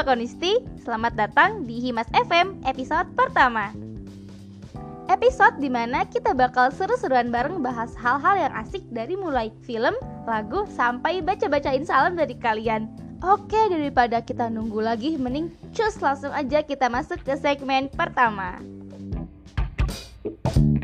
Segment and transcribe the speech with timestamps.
[0.00, 3.68] Konisti, selamat datang di Himas FM episode pertama.
[5.12, 9.92] Episode di mana kita bakal seru-seruan bareng bahas hal-hal yang asik dari mulai film,
[10.24, 12.88] lagu, sampai baca-bacain salam dari kalian.
[13.20, 18.56] Oke, daripada kita nunggu lagi, mending cus langsung aja kita masuk ke segmen pertama.
[20.24, 20.79] Oke, di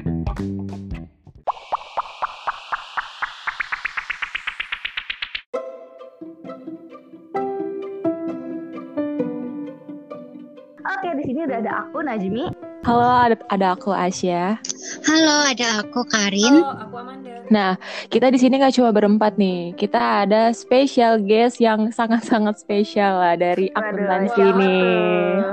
[11.56, 12.44] udah ada aku Najmi.
[12.84, 14.60] Halo, ada, ada aku Asya.
[15.08, 16.62] Halo, ada aku Karin.
[16.62, 17.32] Halo, aku Amanda.
[17.48, 17.80] Nah,
[18.12, 19.72] kita di sini nggak cuma berempat nih.
[19.74, 24.79] Kita ada special guest yang sangat-sangat spesial lah dari akuntansi ini.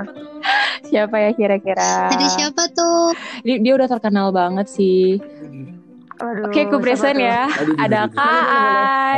[0.91, 2.11] Siapa ya kira-kira?
[2.11, 3.15] Ada siapa tuh?
[3.41, 5.17] Dia, dia udah terkenal banget sih.
[6.19, 7.49] Waduh, Oke, aku present ya.
[7.49, 7.99] Aduh, Ada.
[8.11, 8.45] Kak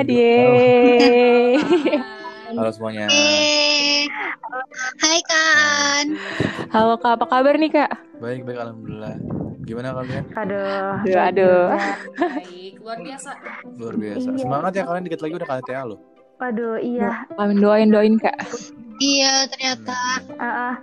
[0.05, 1.59] Aduh.
[2.55, 3.05] Halo semuanya.
[3.11, 4.07] Eh,
[4.97, 6.05] Hai Kan.
[6.71, 7.91] Halo Kak, apa kabar nih Kak?
[8.17, 9.15] Baik, baik alhamdulillah.
[9.63, 10.23] Gimana kalian?
[10.33, 11.03] Aduh.
[11.03, 11.65] Aduh, aduh.
[12.15, 13.29] Baik, luar biasa.
[13.75, 14.27] Luar biasa.
[14.31, 14.39] Iya.
[14.39, 15.99] Semangat ya kalian dikit lagi udah KTA loh.
[16.35, 17.11] Waduh, iya.
[17.35, 18.37] Amin doain-doain Kak.
[18.97, 19.99] Iya, ternyata.
[20.37, 20.73] Ah, ah.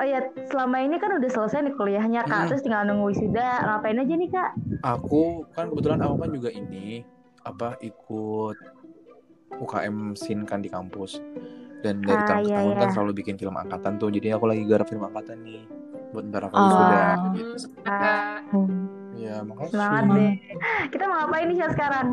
[0.00, 2.48] Oh ya, selama ini kan udah selesai nih kuliahnya kak, Mm.
[2.48, 3.68] terus tinggal nunggu wisuda.
[3.68, 4.50] Ngapain aja nih kak?
[4.80, 7.04] Aku kan kebetulan aku kan juga ini
[7.44, 8.56] apa ikut
[9.60, 11.20] UKM SIN kan di kampus.
[11.80, 12.94] Dan dari Ah, tahun ke iya, tahun kan iya.
[12.94, 14.08] selalu bikin film angkatan tuh.
[14.08, 15.64] Jadi aku lagi garap film angkatan nih
[16.10, 16.64] buat ntar aku Oh.
[16.66, 17.02] wisuda
[17.32, 17.66] gitu.
[17.84, 18.42] Ah,
[19.20, 19.76] Ya, makasih.
[19.76, 20.34] semangat deh.
[20.92, 22.06] Kita mau ngapain nih Syah, sekarang?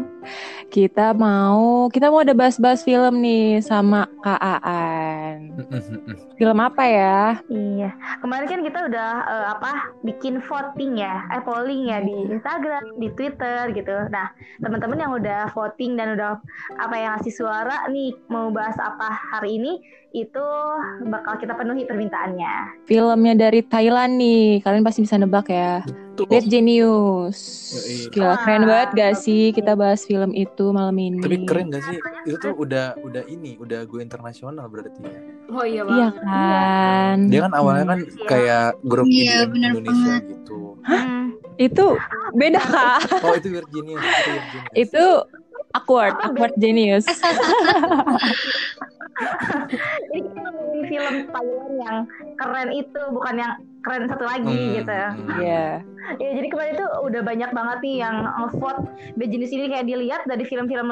[0.68, 5.56] Kita mau kita mau ada bahas-bahas film nih sama Kak Aan.
[6.38, 7.40] Film apa ya?
[7.48, 9.72] Iya, kemarin kan kita udah eh, apa
[10.04, 13.96] bikin voting ya, eh polling ya di Instagram, di Twitter gitu.
[14.12, 16.38] Nah, teman-teman yang udah voting dan udah
[16.78, 20.46] apa yang ngasih suara nih mau bahas apa hari ini itu
[21.06, 22.84] bakal kita penuhi permintaannya.
[22.84, 24.60] Filmnya dari Thailand nih.
[24.60, 25.84] Kalian pasti bisa nebak ya.
[26.18, 27.38] Dead Genius.
[27.76, 28.10] Yoi.
[28.10, 31.20] Gila keren Wah, banget gak sih kita bahas film itu malam ini.
[31.20, 31.98] Tapi keren gak sih?
[32.26, 35.20] Itu tuh udah udah ini, udah go internasional berarti ya.
[35.48, 36.14] Oh iya Iya banget.
[36.20, 37.18] kan.
[37.28, 38.26] Dia kan awalnya kan Iya.
[38.26, 40.22] kayak grup Iya, Indonesia banget.
[40.28, 40.60] gitu.
[40.82, 41.24] Hmm,
[41.58, 41.86] Itu
[42.34, 43.00] beda kak.
[43.22, 44.70] Oh, itu Virginia, itu Virginia.
[44.74, 45.06] itu
[45.72, 47.06] awkward, awkward genius.
[50.88, 51.98] Film Thailand yang
[52.36, 54.92] keren itu bukan yang keren satu lagi Hmm, gitu.
[54.92, 55.40] hmm.
[55.40, 55.66] Iya.
[56.18, 58.80] Ya jadi kemarin itu udah banyak banget nih yang ngevote
[59.20, 60.88] jenis ini kayak dilihat dari film-film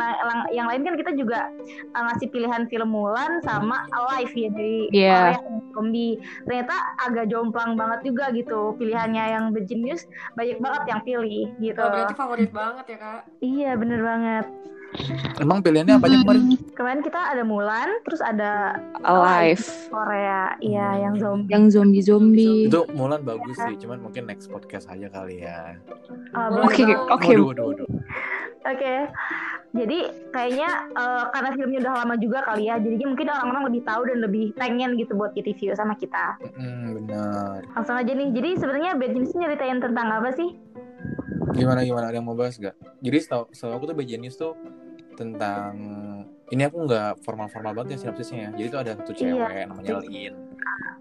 [0.51, 1.47] yang lain kan kita juga
[1.95, 5.15] uh, ngasih pilihan film Mulan sama Alive ya dari Iya.
[5.39, 5.39] Korea
[5.71, 6.13] zombie.
[6.43, 10.03] Ternyata agak jomplang banget juga gitu pilihannya yang The Genius
[10.35, 11.79] banyak banget yang pilih gitu.
[11.79, 13.21] Oh, berarti favorit banget ya, Kak.
[13.39, 14.45] Iya bener banget.
[15.35, 16.43] Emang pilihannya apa aja kemarin?
[16.71, 19.63] Kemarin kita ada Mulan, terus ada Alive.
[19.87, 21.01] Korea, iya Hmm.
[21.01, 21.51] yang zombie.
[21.51, 22.59] Yang zombie-zombie.
[22.67, 25.75] Itu Mulan bagus sih, cuman mungkin next podcast aja kali ya.
[26.31, 27.33] Ah, Oke, Oke,
[28.65, 28.95] oke.
[29.71, 29.99] Jadi
[30.31, 34.17] kayaknya eh, karena filmnya udah lama juga kali ya, jadinya mungkin orang-orang lebih tahu dan
[34.19, 36.39] lebih pengen gitu buat di review sama kita.
[36.55, 37.59] Hmm, benar.
[37.75, 40.55] Langsung aja nih, jadi sebenarnya Bad Genius ini nyeritain tentang apa sih?
[41.51, 42.75] Gimana gimana ada yang mau bahas gak?
[42.99, 44.55] Jadi setahu setahu aku tuh Bad Genius tuh
[45.15, 45.71] tentang
[46.45, 48.49] ini aku nggak formal-formal banget ya sinopsisnya ya.
[48.53, 49.17] Jadi tuh ada satu Iya.
[49.17, 50.33] cewek namanya Lin.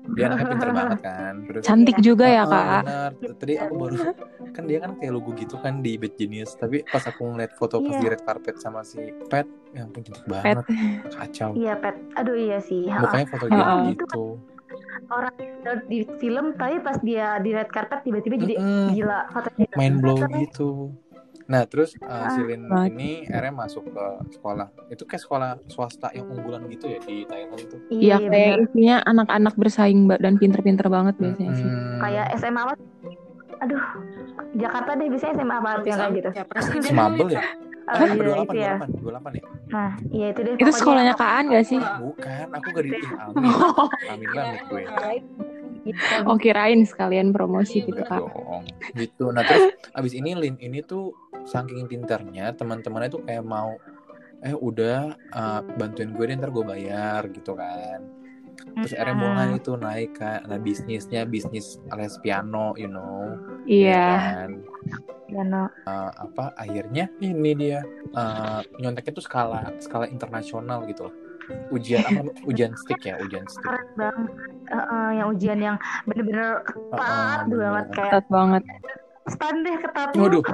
[0.07, 1.35] Dia anaknya pinter banget kan.
[1.45, 2.83] Terus Cantik juga ya Ah, kak.
[2.83, 3.11] benar.
[3.37, 3.97] Tadi aku baru
[4.57, 6.55] kan dia kan kayak logo gitu kan di Bad Genius.
[6.55, 8.01] Tapi pas aku ngeliat foto pas Iya.
[8.01, 10.57] di red carpet sama si Pet, ya ampun cantik banget.
[11.11, 11.51] Kacau.
[11.53, 11.97] Iya, Pet.
[12.15, 12.87] Aduh iya sih.
[12.87, 13.91] Mukanya foto Ha-ha.
[13.91, 14.25] gitu.
[15.07, 15.35] Orang
[15.87, 18.89] di film, tapi pas dia di red carpet tiba-tiba jadi Mm-mm.
[18.91, 19.67] gila fotonya.
[19.75, 20.71] Mind blow gitu.
[21.45, 22.91] Nah terus uh, Ah, si Lin banget.
[22.91, 24.69] ini akhirnya masuk ke sekolah.
[24.89, 27.77] Itu kayak sekolah swasta yang unggulan gitu ya di Thailand itu.
[27.91, 28.31] Iya bener.
[28.31, 31.65] kayak isinya anak-anak bersaing mbak dan pinter-pinter banget biasanya sih.
[31.65, 32.75] Hmm, Kayak SMA apa?
[33.61, 33.83] Aduh,
[34.57, 36.31] Jakarta deh biasanya SMA apa yang kayak gitu.
[36.33, 37.43] Ya, presiden Semabel ya?
[37.85, 38.75] Oh, iya, 28, itu ya.
[38.81, 39.45] 28, 28 ya?
[39.69, 40.55] Nah, iya itu deh.
[40.57, 41.81] Itu sekolahnya Kak An gak sih?
[41.81, 43.45] Bukan, aku gak di Amin.
[44.13, 44.83] Amin banget gue.
[46.25, 48.25] Oh kirain sekalian promosi Iya, gitu kak.
[48.25, 48.65] dong.
[48.97, 49.25] Gitu.
[49.29, 51.13] Nah terus abis ini Lin ini tuh
[51.45, 53.77] saking pinternya teman-temannya tuh kayak mau
[54.41, 58.01] eh udah uh, bantuin gue deh ntar gue bayar gitu kan.
[58.75, 60.41] Terus akhirnya mulai itu naik kan.
[60.49, 63.39] Nah bisnisnya bisnis les piano, you know.
[63.65, 63.93] Iya.
[63.95, 64.51] ya kan?
[65.31, 65.65] Ya, no.
[65.89, 67.81] Uh, apa akhirnya ini dia
[68.13, 71.15] uh, nyonteknya tuh skala skala internasional gitu loh.
[71.73, 73.65] Ujian apa ujian stick ya, ujian stick.
[73.65, 74.33] keren banget.
[74.65, 75.77] Eh, eh, yang ujian yang
[76.09, 77.93] bener-bener ketat Heeh, banget bener.
[77.93, 78.63] kayak Ketat banget.
[79.27, 80.13] Stand deh ketat.
[80.13, 80.45] Waduh.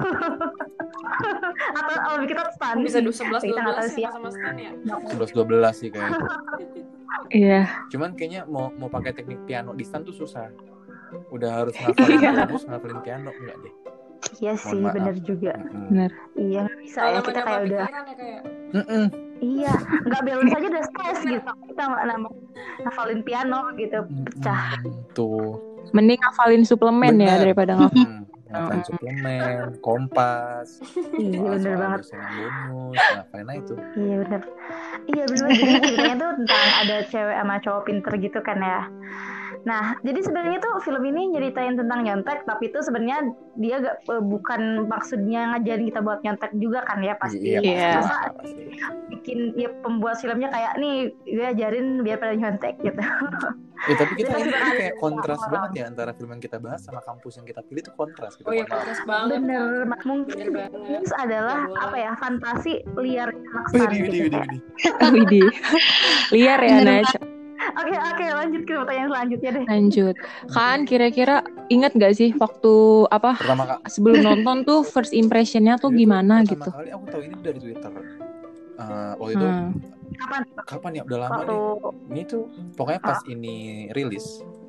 [1.71, 4.03] atau oh, kita stan bisa du- 11 Kita nggak tahu 12 sih.
[4.03, 4.71] ya sama Stan ya?
[5.11, 6.27] 11 12 sih kayaknya.
[7.29, 7.67] Iya.
[7.91, 10.47] Cuman kayaknya mau mau pakai teknik piano di stand tuh susah.
[11.29, 12.31] Udah harus ngafalin Iya.
[12.45, 13.75] terus ngafalin piano enggak deh.
[14.37, 14.95] iya sih Mohon maaf.
[14.95, 15.53] bener juga.
[15.91, 16.11] Bener.
[16.37, 18.43] iya nggak bisa ya kita kayak udah ya kayak.
[19.41, 19.75] Iya
[20.07, 22.29] nggak balance aja udah stres gitu kita nggak nama
[22.81, 24.63] ngafalin piano gitu pecah.
[25.11, 25.59] Tuh.
[25.91, 27.39] Mending ngafalin suplemen ya Bener.
[27.43, 28.23] daripada ngafalin.
[28.51, 30.83] Ngapain suplemen, kompas,
[31.23, 32.01] iya soal bener banget.
[32.11, 33.75] bonus, ngapain aja itu.
[33.95, 34.43] Iya bener.
[35.07, 38.83] Iya bener Jadi ceritanya tuh tentang ada cewek sama cowok pinter gitu kan ya
[39.63, 44.23] Nah jadi sebenarnya tuh film ini nyeritain tentang nyontek Tapi itu sebenarnya dia gak, eh,
[44.23, 47.91] bukan maksudnya ngajarin kita buat nyontek juga kan ya pasti Iya, Iya.
[47.99, 48.53] Masa pasti.
[49.11, 53.03] bikin ya pembuat filmnya kayak nih gue ajarin biar pada nyontek gitu
[53.81, 55.53] Ya, tapi kita ini pasti kayak kontras orang.
[55.57, 58.45] banget ya antara film yang kita bahas sama kampus yang kita pilih itu kontras gitu.
[58.45, 59.41] Oh iya, kontras banget.
[59.41, 59.89] Bener.
[60.03, 61.01] Mungkin Bener banget.
[61.01, 61.87] ini adalah Nggak boleh.
[61.87, 64.61] apa ya fantasi liar anak Widih, widih, widih.
[65.17, 65.49] Widih.
[66.31, 67.40] Liar ya, Bener Naj.
[67.61, 70.15] Oke oke lanjut ke pertanyaan selanjutnya deh Lanjut.
[70.49, 71.37] Kan kira-kira
[71.69, 72.75] ingat gak sih waktu
[73.07, 76.69] apa Pertama kak, sebelum nonton tuh first impressionnya tuh gimana pertama gitu?
[76.71, 77.93] kali aku tahu ini dari Twitter.
[78.77, 79.73] Eh, waktu itu Hmm.
[80.11, 81.03] Kapan kapan ya?
[81.03, 81.61] Udah lama waktu nih.
[82.11, 82.43] Ini tuh
[82.75, 83.55] pokoknya pas ini
[83.91, 84.27] rilis,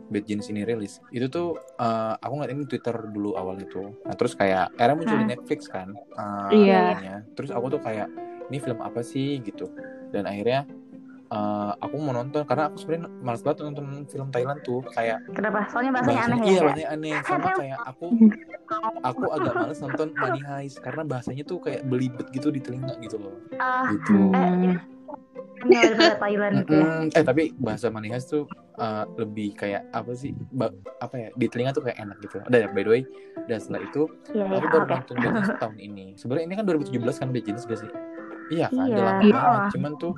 [0.07, 3.89] Bad Jeans ini rilis, itu tuh eh, aku ngeliat ini Twitter dulu awal itu.
[4.01, 5.31] Nah terus kayak akhirnya muncul di Hmm.
[5.31, 5.87] Netflix kan.
[5.91, 6.79] eh, Iya.
[6.93, 7.15] filmnya.
[7.33, 8.07] Terus aku tuh kayak
[8.47, 9.71] ini film apa sih gitu.
[10.07, 10.67] Dan akhirnya
[11.31, 15.63] eh, aku mau nonton karena aku sebenarnya malas banget nonton film Thailand tuh kayak kenapa?
[15.67, 16.43] Soalnya bahasanya aneh bahasanya ya.
[16.43, 18.05] iya kayak- bahasanya aneh sama kayak aku
[19.01, 23.17] aku agak males nonton Money Heist karena bahasanya tuh kayak belibet gitu di telinga gitu
[23.17, 24.31] loh Ah, gitu
[25.61, 26.85] ini daripada Thailand gitu ya.
[27.13, 31.45] Eh tapi bahasa Money Heist tuh uh, lebih kayak apa sih ba- apa ya di
[31.45, 33.01] telinga tuh kayak enak gitu udah ya by the way
[33.45, 34.93] dan setelah itu Iya, iya, aku baru oke.
[34.95, 35.15] nonton
[35.55, 37.91] tahun ini sebenarnya ini kan 2017 kan Jeans gak sih
[38.51, 38.93] iya kan Iya.
[38.93, 39.33] udah lama Iya.
[39.33, 40.11] banget cuman tuh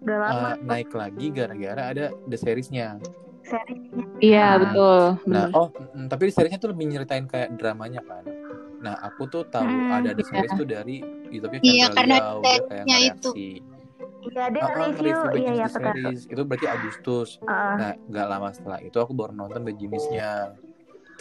[0.00, 2.96] Udah lama uh, naik lagi gara-gara ada the seriesnya
[3.44, 4.04] seriesnya.
[4.18, 4.56] Iya Ah.
[4.56, 5.00] betul.
[5.28, 5.48] Nah, Bener.
[5.52, 8.24] oh, mm, tapi di seriesnya tuh lebih nyeritain kayak dramanya kan.
[8.80, 10.28] Nah, aku tuh tahu Hmm, ada di iya.
[10.32, 10.96] series tuh dari
[11.28, 13.30] YouTube-nya Iya, karena Liao, kayak seriesnya itu.
[14.24, 15.18] Iya, dia Ah, ah, review.
[15.36, 15.84] Iya, iya, betul.
[15.92, 16.20] series.
[16.24, 17.28] Itu berarti Agustus.
[17.38, 17.74] Heeh.
[17.76, 20.56] Nah, nggak lama setelah itu aku baru nonton Bad Genius-nya.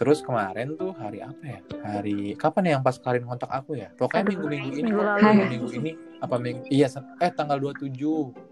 [0.03, 1.59] Terus kemarin tuh hari apa ya?
[1.79, 3.88] Hari kapan ya yang pas Karin kontak aku ya?
[3.95, 5.00] Pokoknya Aduh, minggu-minggu ini minggu.
[5.00, 6.67] Minggu, minggu ini apa minggu?
[6.67, 6.88] Iya,
[7.23, 7.88] eh tanggal 27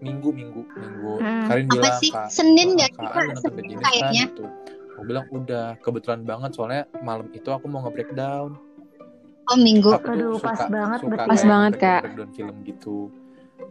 [0.00, 1.12] minggu minggu minggu.
[1.20, 1.44] Hmm.
[1.52, 2.08] Karin Apa bilang sih?
[2.08, 4.24] Kak, Senin Kak, nggak Senin kan kayaknya.
[4.32, 4.44] gitu.
[4.96, 8.56] Aku bilang udah kebetulan banget soalnya malam itu aku mau nge-breakdown.
[9.52, 9.92] Oh minggu.
[9.92, 12.00] Aku Aduh, suka, pas banget suka Pas kayak banget, Kak.
[12.08, 13.12] breakdown film gitu.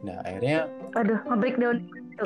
[0.05, 1.77] Nah akhirnya Aduh, nge-breakdown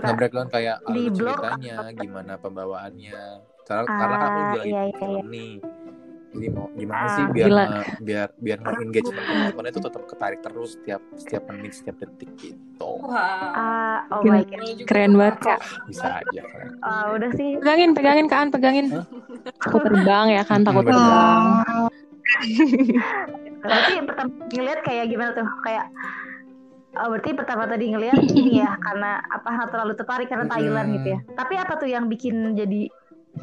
[0.03, 3.54] nge-breakdown kayak alur ceritanya, gimana pembawaannya.
[3.65, 5.51] Karena, karena kan aku Ah, juga lagi iya, bikin iya, film nih.
[6.35, 7.63] Jadi mau gimana Ah, sih biar gila.
[7.65, 12.91] nge- biar biar nge-engage penontonnya itu tetap ketarik terus setiap setiap menit setiap detik gitu.
[13.01, 13.56] Wah.
[13.56, 14.35] Ah, oh Gila.
[14.35, 14.83] my god.
[14.83, 15.59] Keren banget, Kak.
[15.88, 16.67] Bisa aja kan.
[16.83, 17.56] Ah, udah sih.
[17.56, 18.85] Pegangin, pegangin Kaan, pegangin.
[18.91, 19.06] Hah?
[19.63, 21.41] Takut terbang ya kan, takut terbang.
[23.65, 25.47] Berarti pertama ngeliat kayak gimana tuh?
[25.63, 25.88] Kayak
[26.95, 31.07] Oh, berarti pertama tadi ngeliat ini ya karena apa nggak terlalu tertarik karena Thailand gitu
[31.12, 31.19] ya.
[31.35, 32.88] Tapi apa tuh yang bikin jadi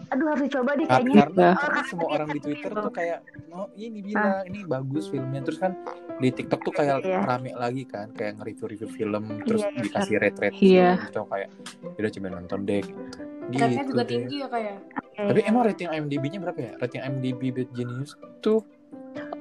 [0.08, 1.14] aduh harus dicoba deh kayaknya.
[1.24, 1.72] karena, Iya.
[1.72, 2.82] Oh, semua orang di Twitter gitu.
[2.82, 3.18] tuh kayak
[3.50, 5.72] oh ini bilang ini bagus filmnya terus kan
[6.18, 7.20] di TikTok tuh kayak Iya.
[7.22, 10.88] rame lagi kan kayak nge-review-review film terus Iya, iya, dikasih rate-rate Iya.
[10.90, 11.48] film gitu kayak
[11.93, 13.02] udah coba nonton deh gitu.
[13.43, 14.08] Rate-nya juga deh.
[14.08, 14.76] tinggi ya kayak.
[15.02, 15.20] Oke.
[15.28, 16.72] Tapi emang rating IMDb-nya berapa ya?
[16.78, 18.60] Rating IMDb Bad Genius tuh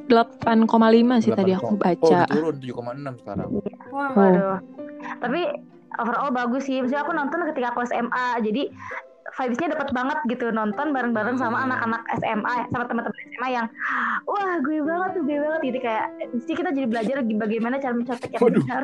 [0.08, 0.68] 8,5
[1.20, 2.18] sih 8, tadi aku Oh, baca.
[2.18, 3.48] udah turun 7,6 sekarang.
[3.48, 3.64] Wah.
[3.88, 4.10] Oh.
[4.12, 4.58] Waduh.
[5.18, 5.42] Tapi
[5.94, 6.78] overall bagus sih.
[6.78, 8.28] Maksudnya aku nonton ketika aku SMA.
[8.42, 8.64] Jadi
[9.32, 11.66] vibes-nya dapat banget gitu nonton bareng-bareng sama Hmm.
[11.66, 13.68] anak-anak SMA sama teman-teman SMA yang
[14.24, 18.30] wah gue banget tuh gue banget gitu kayak mesti kita jadi belajar bagaimana cara mencontek
[18.30, 18.62] yang Waduh.
[18.62, 18.84] benar.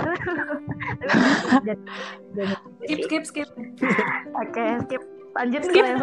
[1.61, 1.83] Dan-
[2.35, 3.49] dan- Skip skip skip.
[4.41, 5.01] Oke, skip.
[5.33, 5.85] Lanjut Skip.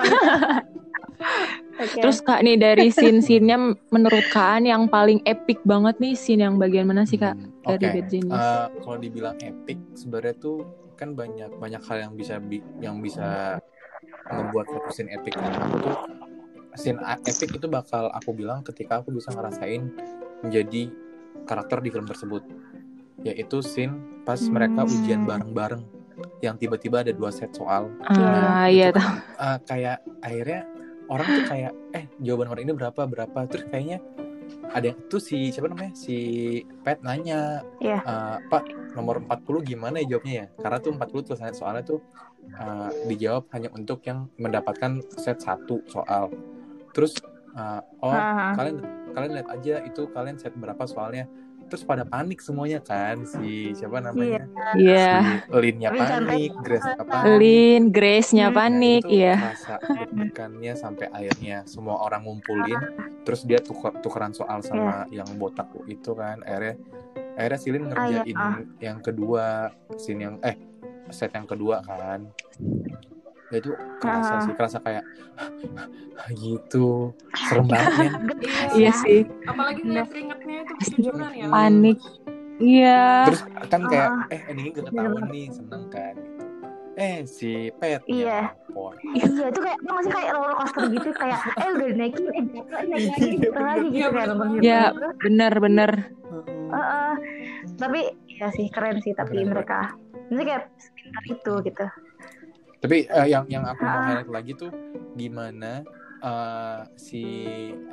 [1.75, 1.99] Oke.
[1.99, 3.57] Terus Kak nih dari scene-scene-nya
[3.89, 7.35] menurut Kaan yang paling epic banget nih scene yang bagian mana sih Kak?
[7.35, 7.95] Hmm, Dari Oke.
[7.97, 8.35] Bad Genius.
[8.37, 10.57] Eh, kalau dibilang epic sebenarnya tuh
[10.95, 13.59] kan banyak banyak hal yang bisa bi- yang bisa
[14.25, 15.53] ngebuat satu scene epic kan.
[15.63, 15.97] Aku tuh
[16.75, 19.91] scene epic itu bakal aku bilang ketika aku bisa ngerasain
[20.41, 20.91] menjadi
[21.45, 22.43] karakter di film tersebut.
[23.21, 24.93] Yaitu scene pas mereka Hmm.
[24.93, 25.83] ujian bareng-bareng
[26.41, 30.61] yang tiba-tiba ada dua set soal Ah, itu iya kan, eh, kayak akhirnya
[31.07, 33.99] orang tuh kayak eh jawaban orang ini berapa berapa terus kayaknya
[34.71, 36.17] ada yang tuh si siapa namanya si
[36.85, 37.99] Pet nanya Iya.
[37.99, 41.99] "Eh, Pak nomor 40 gimana ya jawabnya ya karena tuh 40 tuh soalnya tuh
[42.53, 46.29] eh, dijawab hanya untuk yang mendapatkan set satu soal
[46.93, 47.17] terus
[47.55, 48.13] eh, oh
[48.55, 48.77] kalian
[49.15, 51.27] kalian lihat aja itu kalian set berapa soalnya
[51.65, 54.45] terus pada panik semuanya kan si siapa namanya
[54.77, 55.41] Iya.
[55.49, 57.03] si Linnya panik Grace Iya.
[57.09, 58.57] panik Lin, Grace-nya Hmm.
[58.57, 59.35] panik, Nah, iya.
[59.49, 62.79] rasa deg-degannya sampai akhirnya semua orang ngumpulin
[63.25, 66.77] terus dia tuker tukeran soal sama yang botak itu kan akhirnya
[67.35, 68.61] akhirnya Silin ngerjain ah.
[68.79, 70.55] yang kedua scene yang eh
[71.09, 72.25] set yang kedua kan
[73.47, 74.41] ya itu kerasa Ah.
[74.41, 75.05] sih kerasa kayak
[76.35, 78.13] gitu serem banget ya
[78.81, 81.47] Iya sih, Apalagi ngeliat keringetnya itu kejujuran ya.
[81.47, 81.99] panik.
[82.55, 83.03] Iya.
[83.27, 84.25] terus kan kayak Ah.
[84.29, 86.15] eh endingnya gak ketahuan nih seneng kan
[86.95, 88.55] eh si Pet Iya.
[88.65, 92.79] lapor iya itu kayak masih kayak roller coaster gitu kayak eh udah dinaikin eh jatuh
[92.81, 94.83] naik lagi gitu lagi gitu film Ya.
[94.89, 95.07] gitu.
[95.21, 95.91] Bener-bener.
[96.71, 97.13] Heeh.
[97.77, 98.01] tapi
[98.33, 99.95] ya sih keren sih tapi mereka
[100.25, 100.71] ini kayak
[101.05, 101.87] pintar itu gitu
[102.81, 104.05] Tapi eh, yang yang aku mau Ah.
[104.05, 104.69] highlight lagi tuh
[105.15, 105.81] gimana
[106.21, 107.23] eh, si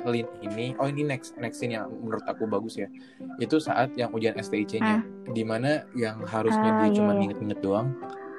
[0.04, 2.88] Lin ini, oh ini next next scene yang menurut aku bagus ya.
[3.36, 7.18] Itu saat yang ujian STIC-nya, di mana yang harusnya Ah, dia iya, cuma iya.
[7.20, 7.92] nginget-nginget doang,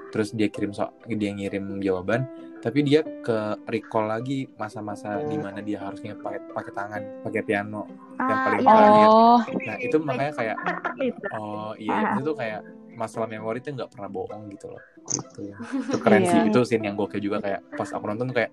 [0.10, 2.26] terus dia kirim so dia ngirim jawaban,
[2.62, 7.86] tapi dia ke recall lagi masa-masa di mana dia harusnya pakai pakai tangan, pakai piano.
[8.18, 9.08] Yang ah paling terakhir.
[9.10, 10.58] Oh, Nah itu makanya kayak.
[11.34, 12.14] Oh iya, Ah.
[12.14, 12.62] itu tuh kayak
[12.94, 14.82] masalah memori tuh nggak pernah bohong gitu loh.
[15.04, 15.52] Gitu.
[15.90, 16.32] Itu keren Iya.
[16.32, 16.40] sih.
[16.50, 18.52] Itu scene yang gokil juga kayak pas aku nonton tuh kayak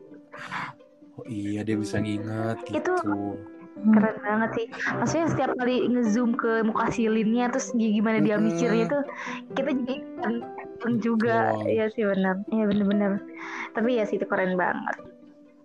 [1.17, 2.79] oh iya dia bisa nginget gitu.
[2.81, 3.39] Itu-
[3.81, 8.37] keren banget sih maksudnya setiap kali ngezoom ke muka si Linnya terus gi- gimana dia
[8.37, 9.09] mikirnya tuh
[9.57, 9.97] kita jadi
[11.01, 11.65] juga Wow.
[11.65, 13.25] iya sih benar iya bener-bener
[13.73, 15.01] tapi ya sih itu keren banget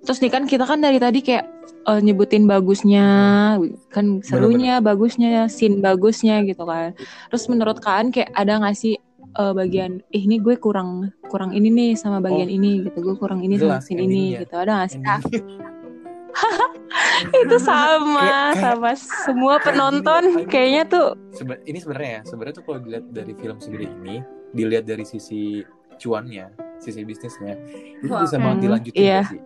[0.05, 1.45] terus nih kan kita kan dari tadi kayak
[1.83, 3.05] eh, nyebutin bagusnya,
[3.89, 6.93] kan serunya, bagusnya, scene bagusnya gitu kan.
[7.27, 8.95] Terus menurut kalian kayak ada nggak sih
[9.31, 12.55] eh, bagian, eh ini gue kurang kurang ini nih sama bagian Oh.
[12.55, 14.53] ini gitu, gue kurang ini sama scene ini gitu.
[14.53, 15.01] Ada nggak sih?
[17.37, 22.63] Itu sama Kayak- sama semua kayak penonton kayaknya tuh Seben- ini sebenarnya ya, sebenarnya tuh
[22.65, 24.19] kalau dilihat dari film segede ini,
[24.51, 25.63] dilihat dari sisi
[25.95, 27.55] cuannya, sisi bisnisnya,
[27.97, 29.21] itu bisa banget Hmm, dilanjutin iya.
[29.21, 29.41] gak sih?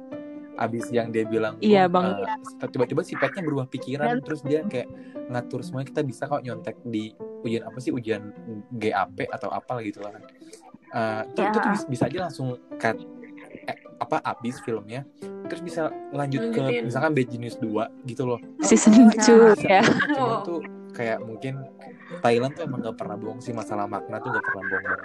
[0.60, 2.06] Abis yang dia bilang, Iya, "Oh, Bang.
[2.20, 4.92] eh, tiba-tiba si petnya berubah pikiran, terus dia kayak
[5.32, 8.36] ngatur semuanya kita bisa kok nyontek di ujian apa sih ujian
[8.70, 10.24] GAP atau apa gitu lah kan.
[10.90, 11.48] Eh, itu, Ya.
[11.48, 12.98] itu tuh bisa, aja langsung cut
[13.66, 15.06] eh, apa abis filmnya
[15.46, 16.86] terus bisa lanjut ke Lanjutin.
[16.86, 19.82] misalkan Bad Genius 2 gitu loh season Nah, 2 bisa ya.
[20.14, 20.62] cuma tuh
[20.92, 21.66] kayak mungkin
[22.22, 25.02] Thailand tuh emang gak pernah bohong sih masalah makna tuh gak pernah bohong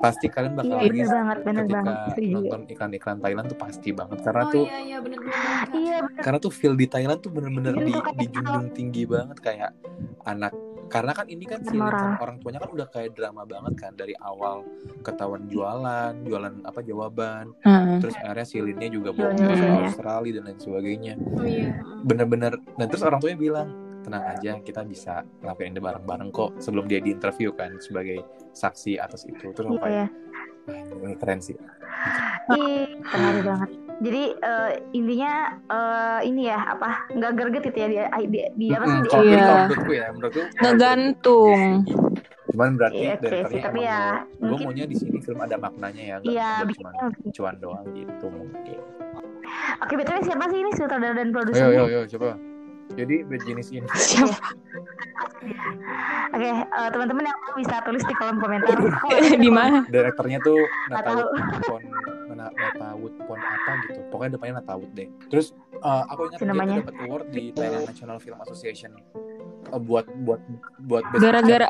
[0.00, 3.88] pasti kalian bakal iya bener nangis banget bener ketika banget nonton iklan-iklan Thailand tuh pasti
[3.92, 5.36] banget karena Oh tuh iya iya bener-bener.
[5.74, 9.70] iya karena tuh feel di Thailand tuh bener-bener Iya, di, dijunjung tinggi banget kayak
[10.24, 10.52] anak
[10.88, 12.02] karena kan ini kan si Lin Marah.
[12.02, 14.66] sama orang tuanya kan udah kayak drama banget kan dari awal
[15.00, 18.02] ketahuan jualan jualan apa jawaban Heeh.
[18.02, 19.86] terus akhirnya si Linnya juga Jualan bawa ke.
[19.86, 21.78] Australia dan lain sebagainya Oh iya.
[22.02, 23.68] bener-bener dan terus orang tuanya bilang
[24.00, 29.24] tenang aja kita bisa ngelakuin ini bareng-bareng kok sebelum dia diinterview kan sebagai saksi atas
[29.24, 29.50] itu.
[29.50, 30.06] Terus iya apa ya
[30.66, 31.56] "Wah, ini keren sih.
[32.50, 33.70] Ih, keren banget.
[34.00, 35.32] Jadi eh, intinya
[35.66, 38.98] eh, ini ya apa nggak greget itu ya dia dia, dia apa sih?
[39.02, 39.48] dia- Iya.
[39.62, 40.42] menurutku ya menurutku.
[40.58, 41.60] Ngegantung.
[42.50, 43.14] cuman berarti Iya,
[43.46, 46.82] sih, tapi ya, gue mungkin- maunya di sini film ada maknanya ya nggak Iya, lebih-
[47.30, 48.78] cuan doang gitu mungkin.
[49.80, 50.70] Oke, btw siapa sih ini?
[50.74, 51.70] Sutradara dan ayo produsernya?
[51.70, 52.34] ayo ayo coba
[52.92, 53.86] jadi bad jenis ini.
[54.10, 54.36] Siapa?
[56.30, 58.76] Oke, eh, teman-teman yang tahu bisa tulis di kolom komentar.
[59.44, 59.82] Di mana?
[59.86, 61.26] direkturnya tuh Natawut
[61.64, 61.82] Pon
[62.30, 64.00] Nata- Natawut Pon apa gitu.
[64.08, 65.08] Pokoknya depannya Natawut deh.
[65.26, 68.90] Terus eh, aku ingat dia dapat award di Thailand National Film Association.
[69.66, 70.40] Eh, buat buat
[70.80, 71.68] buat Gara-gara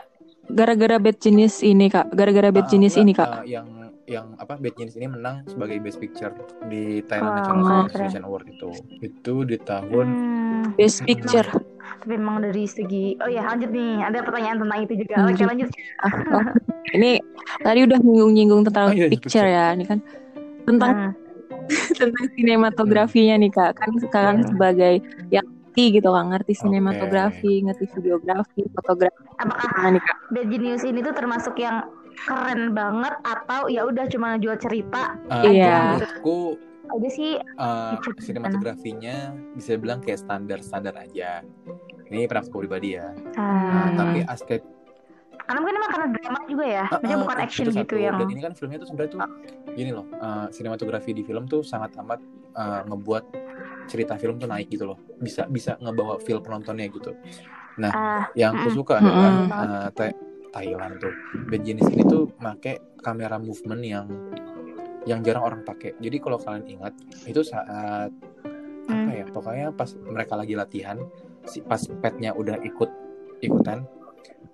[0.50, 3.28] gara-gara bad jenis ini kak, gara-gara bad Ah, jenis enggak, ini kak.
[3.30, 3.66] eh, yang
[4.10, 6.34] yang apa Bad Genius ini menang sebagai Best Picture
[6.66, 7.62] di Thailand Wow, National.
[7.62, 8.70] Film Association Award itu.
[8.98, 11.46] Itu di tahun Hmm, Best picture.
[12.00, 15.14] tapi memang dari segi oh ya lanjut nih ada pertanyaan tentang itu juga.
[15.20, 15.68] Hmm, Oke lanjut.
[16.02, 16.44] Ah, oh.
[16.90, 17.10] Ini
[17.62, 19.98] tadi udah nyinggung-nyinggung tentang Oh, iya, picture ya, ini kan
[20.66, 21.12] tentang Hmm,
[22.00, 23.78] tentang sinematografinya nih kak.
[23.78, 24.50] Kan sekarang Hmm.
[24.50, 24.92] sebagai
[25.30, 29.22] yang ngerti gitu kak, ngerti sinematografi, ngerti videografi, fotografi.
[29.38, 30.16] apakah nih kak?
[30.34, 31.86] Bad Genius ini tuh termasuk yang
[32.20, 35.96] keren banget atau ya udah cuma jual cerita eh, Iya.
[35.96, 36.60] menurutku
[36.90, 37.38] aja sih?
[37.38, 38.10] eh, Lucu.
[38.18, 39.16] sinematografinya
[39.54, 41.40] bisa bilang kayak standar-standar aja.
[42.10, 43.14] Ini pendapatku pribadi ya.
[43.34, 44.60] Ah, Nah, tapi aspek
[45.40, 47.96] karena mungkin emang karena drama juga ya, maksudnya Ah, bukan action itu gitu satu.
[47.98, 48.16] yang.
[48.18, 49.20] Dan ini kan filmnya tuh sebenarnya tuh
[49.72, 53.24] gini loh, eh, sinematografi di film tuh sangat amat eh, ngebuat
[53.86, 54.98] cerita film tuh naik gitu loh.
[55.18, 57.14] Bisa bisa ngebawa feel penontonnya gitu.
[57.78, 59.50] Nah, Ah, yang aku suka adalah Mm-mm.
[59.58, 60.14] eh, Tha-
[60.50, 61.14] Thailand tuh.
[61.46, 64.06] Band jenis ini tuh make kamera movement yang
[65.02, 65.96] yang jarang orang pakai.
[65.96, 66.92] Jadi kalau kalian ingat
[67.24, 69.14] itu saat apa Hmm.
[69.14, 69.24] ya?
[69.24, 70.98] Pokoknya pas mereka lagi latihan,
[71.44, 72.90] si pas petnya udah ikut
[73.40, 73.86] ikutan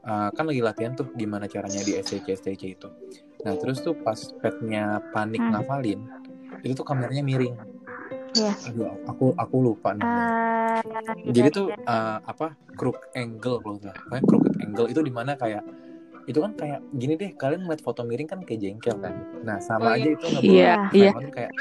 [0.06, 2.86] Uh, kan lagi latihan tuh gimana caranya di STC STC itu
[3.42, 5.50] nah terus tuh pas petnya panik Hmm.
[5.50, 5.98] ngafalin
[6.62, 7.58] itu tuh kameranya miring
[8.30, 8.54] Iya.
[8.70, 10.46] aduh aku aku lupa namanya
[11.26, 15.34] Eh, jadi tuh uh, apa crook angle kalau nggak kayak crooked angle itu di mana
[15.34, 15.66] kayak
[16.26, 19.14] itu kan kayak gini deh kalian ngeliat foto miring kan kayak jengkel kan?
[19.46, 20.12] Nah sama Oh, aja iya.
[20.12, 21.10] itu nggak Iya, iya.
[21.30, 21.52] kayak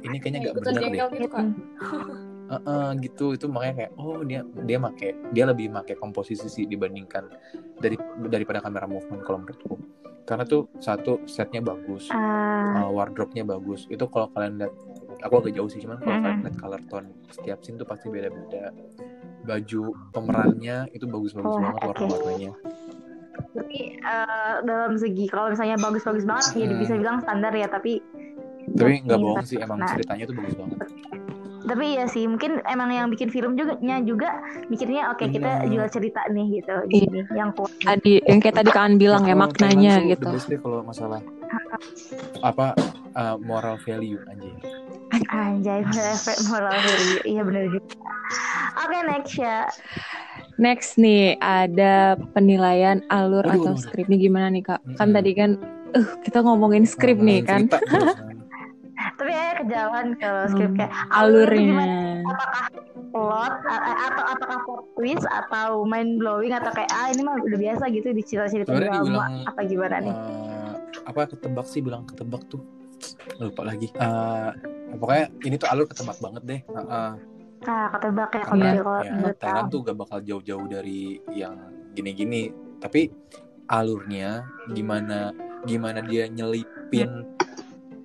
[0.00, 1.46] ini kayaknya nggak bener deh gitu kan.
[2.46, 3.34] Heeh, gitu.
[3.34, 7.26] Itu makanya kayak oh dia dia make dia lebih make komposisi sih dibandingkan
[7.76, 7.98] dari
[8.30, 9.76] daripada kamera movement kalau menurutku.
[10.26, 13.86] Karena tuh satu setnya bagus ah, uh, wardrobe-nya bagus.
[13.86, 14.72] Itu kalau kalian lihat
[15.22, 18.70] aku agak jauh sih cuman kalau kalian lihat color tone setiap scene tuh pasti beda-beda.
[19.46, 21.88] Baju pemerannya itu bagus-bagus Wah, banget oke.
[21.94, 22.52] warna-warnanya
[23.52, 26.80] Tapi eh, dalam segi kalau misalnya bagus-bagus banget ya Hmm.
[26.80, 28.00] bisa bilang standar ya tapi
[28.74, 29.88] tapi nggak bohong sih emang nah.
[29.88, 30.78] ceritanya tuh bagus banget
[31.66, 34.38] tapi ya sih mungkin emang yang bikin film juga nya juga
[34.70, 35.66] mikirnya oke kita Iya.
[35.66, 37.06] jual cerita nih gitu di Iya.
[37.10, 40.30] sini yang kuat Tadi yang kayak tadi kan bilang ya maknanya gitu.
[40.30, 41.18] deh kalau masalah
[42.48, 42.70] apa
[43.18, 44.54] uh, moral value anjir
[45.26, 47.94] anjay efek moral value iya bener juga
[48.78, 49.66] oke next ya
[50.56, 53.82] Next nih ada penilaian alur Aduh, atau aduh, aduh.
[53.82, 54.80] skripnya gimana nih kak?
[54.96, 55.50] Kan tadi kan,
[55.92, 57.78] uh kita ngomongin skrip nih Ngomongin kan, cerita
[59.16, 61.96] tapi ya kejauhan kalau skrip Hmm, kayak alurnya gimana?
[62.26, 62.64] apakah
[63.12, 67.84] plot atau apakah plot twist atau mind blowing atau kayak ah ini mah udah biasa
[67.88, 70.72] gitu di cerita-cerita drama dibilang, apa gimana nih Eh,
[71.04, 72.60] apa ketebak sih bilang ketebak tuh
[73.38, 74.50] lupa lagi Eh,
[74.96, 77.10] pokoknya ini tuh alur ketebak banget deh Heeh.
[77.66, 81.00] Ah ketebak ya kalau karena dari kalau ya, menurut Thailand tuh gak bakal jauh-jauh dari
[81.34, 81.54] yang
[81.92, 82.42] gini-gini.
[82.78, 83.10] Tapi
[83.66, 85.34] alurnya gimana
[85.66, 87.26] gimana dia nyelipin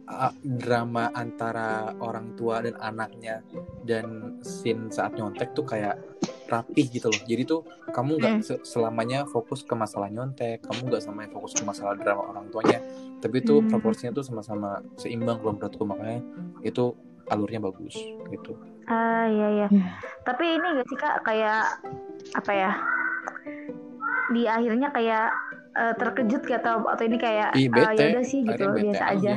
[0.10, 3.46] uh, drama antara orang tua dan anaknya
[3.86, 6.02] dan scene saat nyontek tuh kayak
[6.50, 7.22] rapih gitu loh.
[7.24, 7.62] Jadi tuh
[7.96, 8.44] kamu nggak Hmm.
[8.44, 12.82] se- selamanya fokus ke masalah nyontek kamu nggak selamanya fokus ke masalah drama orang tuanya.
[13.22, 13.70] Tapi itu Hmm.
[13.70, 15.84] proporsinya tuh sama-sama seimbang kalau menurutku.
[15.86, 16.20] Makanya
[16.66, 16.98] itu
[17.32, 17.96] alurnya bagus
[18.28, 19.68] gitu Ah iya iya.
[19.70, 19.86] Hmm.
[20.22, 21.62] Tapi ini gak sih kak kayak
[22.34, 22.72] apa ya?
[24.32, 25.26] Di akhirnya kayak
[25.72, 29.04] eh, terkejut gak atau atau ini kayak Ih, ah, ya udah sih gitu bete biasa
[29.14, 29.34] aja.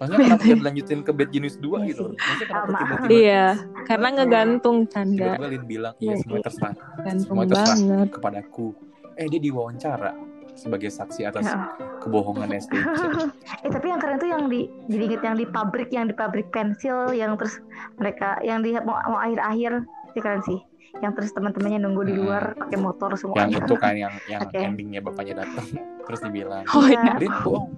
[0.00, 2.04] Maksudnya kenapa dia dilanjutin ke Bad Genius 2 Iya gitu?
[2.10, 3.44] Maksudnya kenapa tiba-tiba Iya,
[3.84, 7.76] karena ngegantung kan nggak tiba-tiba Lin bilang, Iya semuanya terserah gantung Semua terserah.
[7.76, 8.08] banget.
[8.10, 8.66] kepadaku.
[9.14, 10.12] Eh dia diwawancara
[10.60, 11.72] sebagai saksi atas Ya.
[11.98, 12.76] kebohongan STC.
[13.64, 16.52] Eh tapi yang keren tuh yang di jadi inget yang di pabrik yang di pabrik
[16.52, 17.58] pensil yang terus
[17.96, 19.72] mereka yang di mau, mau akhir-akhir
[20.06, 20.60] itu keren sih.
[21.00, 22.20] Yang terus teman-temannya nunggu di Hmm.
[22.20, 23.40] luar pakai motor semua.
[23.40, 24.58] yang itu kan yang yang Oke.
[24.60, 25.64] endingnya bapaknya datang
[26.06, 27.72] terus dibilang, Oh iya, Lin bohong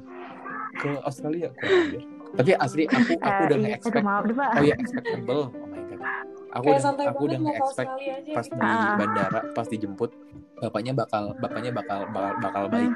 [0.75, 1.93] ke Australia kurang.
[2.33, 4.05] Tapi asli aku aku Eh, udah iya, nge-expect.
[4.57, 5.53] Oh ya expectable.
[6.53, 8.33] Aku Kayak udah santai aku udah Australia aja.
[8.33, 8.57] pas gitu.
[8.57, 8.95] di Ah.
[8.95, 10.11] bandara pas dijemput
[10.55, 12.93] bapaknya bakal bapaknya bakal bakal, bakal baik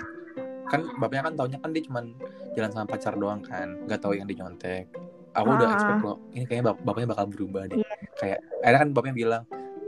[0.67, 2.05] kan bapaknya kan taunya kan dia cuman
[2.53, 4.91] jalan sama pacar doang kan nggak tahu yang dinyontek
[5.33, 5.75] aku udah Ah.
[5.75, 7.79] expect loh ini kayaknya bap- bapaknya bakal berubah deh
[8.15, 9.43] kayak akhirnya kan bapaknya bilang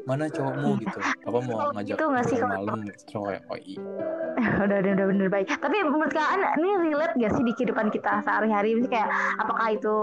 [0.08, 0.70] mana cowokmu?
[0.82, 0.98] gitu.
[1.28, 2.78] Bapak mau ngajak gitu nggak sih malam?
[2.88, 3.80] gitu kayak oh iya.
[4.64, 5.46] Udah udah udah bener baik.
[5.52, 8.80] Tapi menurut kalian ini relate gak sih di kehidupan kita sehari-hari?
[8.88, 9.96] Kayak apakah itu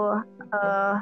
[0.46, 0.94] eh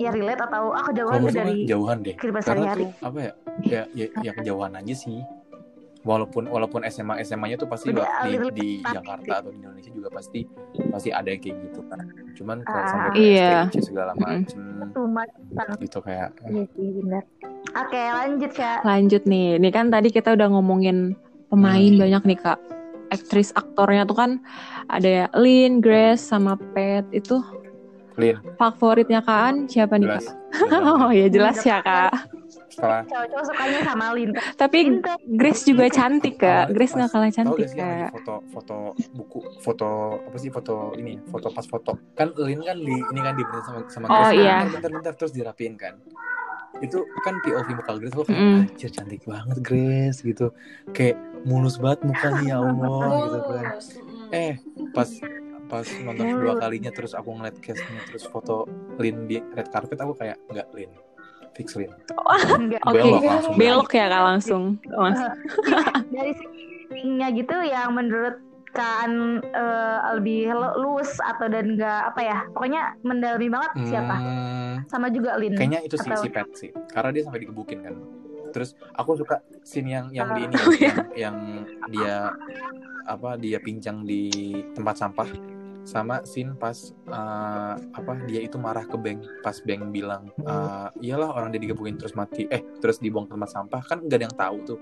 [0.00, 2.16] ya relate atau ah kejauhan dari jauhan deh.
[2.16, 2.84] kehidupan sehari-hari?
[3.04, 5.20] apa ya ya ya, ya kejauhan aja sih
[6.06, 10.08] walaupun walaupun SMA SMA-nya tuh pasti Udah, di, di bit Jakarta atau di Indonesia juga
[10.08, 10.46] pasti
[10.88, 11.98] pasti ada yang kayak gitu kan
[12.32, 12.88] cuman kalau Ah.
[12.88, 13.50] sampai Iya.
[13.66, 14.22] STIC segala Mm-mm.
[14.22, 14.62] macem
[14.94, 15.22] Cuma
[15.76, 17.22] gitu kayak iya sih benar.
[17.76, 18.78] Oke lanjut kak.
[18.82, 19.58] lanjut nih.
[19.58, 21.12] Ini kan tadi kita udah ngomongin
[21.48, 22.00] pemain Hmm.
[22.00, 22.58] banyak nih kak.
[23.06, 24.30] Aktris aktornya tuh kan
[24.86, 27.38] ada ya Lin, Grace, sama Pet itu
[28.16, 30.36] Lin favoritnya Kaan siapa nih jelas kak?
[31.02, 32.12] Oh ya jelas ya kak.
[32.76, 34.30] Setelah Cowok-cowok sukanya sama Lin.
[34.54, 34.78] Tapi.
[35.24, 36.70] Grace juga cantik kak.
[36.70, 38.12] Grace nggak kalah cantik kak.
[38.12, 38.76] foto foto
[39.10, 39.88] buku foto
[40.22, 41.96] apa sih foto ini foto pas foto.
[42.12, 44.56] Kan Lin kan di ini kan diberi sama sama Oh, Grace iya.
[44.62, 45.96] bentar, bentar bentar terus dirapiin kan?
[46.78, 48.60] Itu kan POV muka Grace aku kayak Mm.
[48.68, 50.52] anjir cantik banget Grace gitu.
[50.92, 53.66] Kayak mulus banget mukanya ya Allah gitu kan.
[54.28, 54.52] Eh
[54.92, 55.08] pas
[55.66, 60.14] pas nonton kedua kalinya terus aku ngeliat castnya terus foto Lin di red carpet aku
[60.14, 60.92] kayak nggak Lin
[61.56, 61.88] fix Lin
[62.54, 62.80] Enggak.
[62.84, 63.00] Oke.
[63.00, 64.62] belok langsung Belok ya kak langsung.
[64.86, 65.18] Mas.
[66.06, 66.64] Dari segi
[67.34, 68.36] gitu yang menurut
[68.70, 69.10] kan
[69.42, 75.08] eh, lebih lu- luwes atau dan enggak apa ya pokoknya mendalami banget siapa Hmm, sama
[75.08, 77.96] juga Lin kayaknya itu sih Atau- si Pet sih karena dia sampai digebukin kan
[78.52, 80.92] terus aku suka scene yang yang di ini Oh, iya.
[80.92, 81.36] yang, yang
[81.88, 82.16] dia
[83.02, 84.28] apa dia pincang di
[84.70, 85.28] tempat sampah
[85.86, 86.74] sama scene pas
[87.06, 91.94] eh, apa dia itu marah ke Beng pas Beng bilang eh, iyalah orang dia digebukin
[91.94, 94.78] terus mati eh terus dibuang ke tempat sampah kan nggak ada yang tahu tuh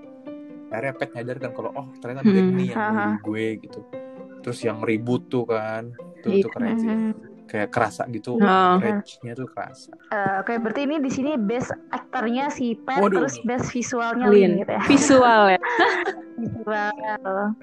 [0.65, 2.51] akhirnya pet nyadar kan kalau oh ternyata Hmm.
[2.51, 2.89] ini yang Aha.
[2.97, 3.79] bully gue gitu
[4.41, 6.41] terus yang ribut tuh kan tuh Iya.
[6.41, 6.89] tuh keren sih
[7.45, 8.81] kayak kerasa gitu Oh.
[8.81, 13.21] rage-nya tuh kerasa Eh, Oke, berarti ini di sini best aktornya si Pet, Waduh.
[13.21, 14.57] terus best visualnya Lin.
[14.57, 14.81] Lin gitu ya.
[14.85, 15.61] Visual ya.
[16.41, 17.53] Visual.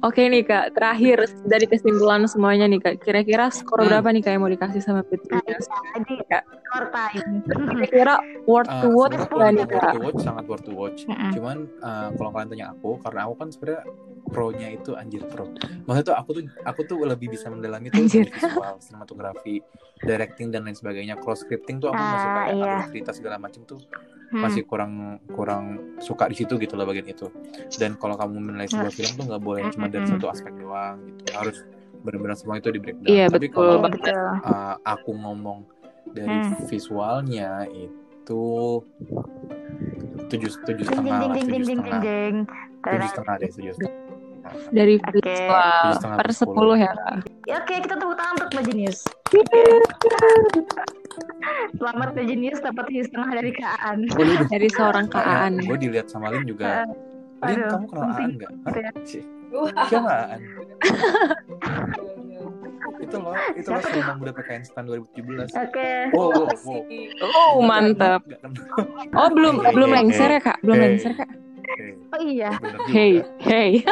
[0.00, 3.88] Oke nih kak, terakhir dari kesimpulan semuanya nih kak, kira-kira skor Hmm.
[3.90, 5.64] berapa nih kak yang mau dikasih sama Pit Nah, Williams?
[5.94, 6.42] Jadi Kak.
[6.44, 7.26] score time.
[7.46, 9.92] Kira-kira worth Uh, to watch sebenarnya nggak nih worth kak?
[9.92, 11.30] to watch sangat worth to watch Mm-mm.
[11.32, 13.82] cuman uh, kalau kalian tanya aku karena aku kan sebenarnya
[14.24, 15.44] pro-nya itu anjir pro
[15.84, 18.26] maksudnya tuh aku tuh aku tuh lebih bisa mendalami tuh Anjir.
[18.26, 19.60] visual sinematografi
[19.98, 22.76] directing dan lain sebagainya cross scripting tuh aku masih Ah, kayak iya.
[22.88, 23.80] cerita segala macam tuh
[24.24, 24.40] Hmm.
[24.40, 24.92] masih kurang
[25.30, 25.64] kurang
[26.00, 27.30] suka di situ gitu loh bagian itu
[27.76, 31.30] dan kalau kamu menilai sebuah film tuh nggak boleh cuma dari satu aspek doang gitu
[31.30, 31.56] harus
[32.02, 33.86] benar-benar semua itu di breakdown Iya, tapi betul kalau.
[33.86, 34.26] Betul.
[34.42, 35.58] uh, aku ngomong
[36.10, 36.66] dari Hmm.
[36.66, 38.42] visualnya itu
[40.26, 42.00] tujuh tujuh setengah lah tujuh setengah
[42.82, 44.03] tujuh setengah deh tujuh setengah
[44.70, 45.24] Dari Tujuh
[45.96, 47.16] setengah per 10 ya kak?
[47.48, 48.98] Ya, Oke, kita tepuk tangan untuk Mbak Jenius.
[51.78, 53.98] Selamat Mbak Jenius dapat setengah dari Kaan.
[54.52, 55.60] Dari seorang kaan.
[55.60, 56.84] gue dilihat sama Lin juga
[57.44, 58.72] Lin Aduh, kamu kenal Aan nggak Hah?
[58.72, 58.92] gitu ya.
[59.90, 60.40] Siapa Aan
[63.04, 65.90] itu loh itu loh film muda PKN Stan 2017 Oke.
[66.16, 67.12] wow wow wow sih?
[67.20, 68.24] Oh mantap.
[69.12, 70.58] Oh belum belum lengser ya kak?
[70.64, 71.28] Belum lengser kak?
[72.10, 72.50] Oh iya.
[72.86, 73.70] Hey hey.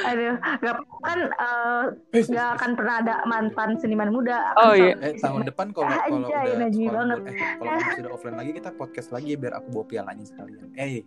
[0.00, 4.52] Aduh, gak kan eh, Eh, nggak akan pernah ada mantan seniman muda.
[4.58, 4.92] Oh, iya.
[5.00, 8.50] Eh tahun depan kalau kalau Anjay, udah najis kalau eh kalau kamu sudah offline lagi
[8.52, 10.68] kita podcast lagi biar aku bawa pialanya sekalian.
[10.76, 11.00] Eh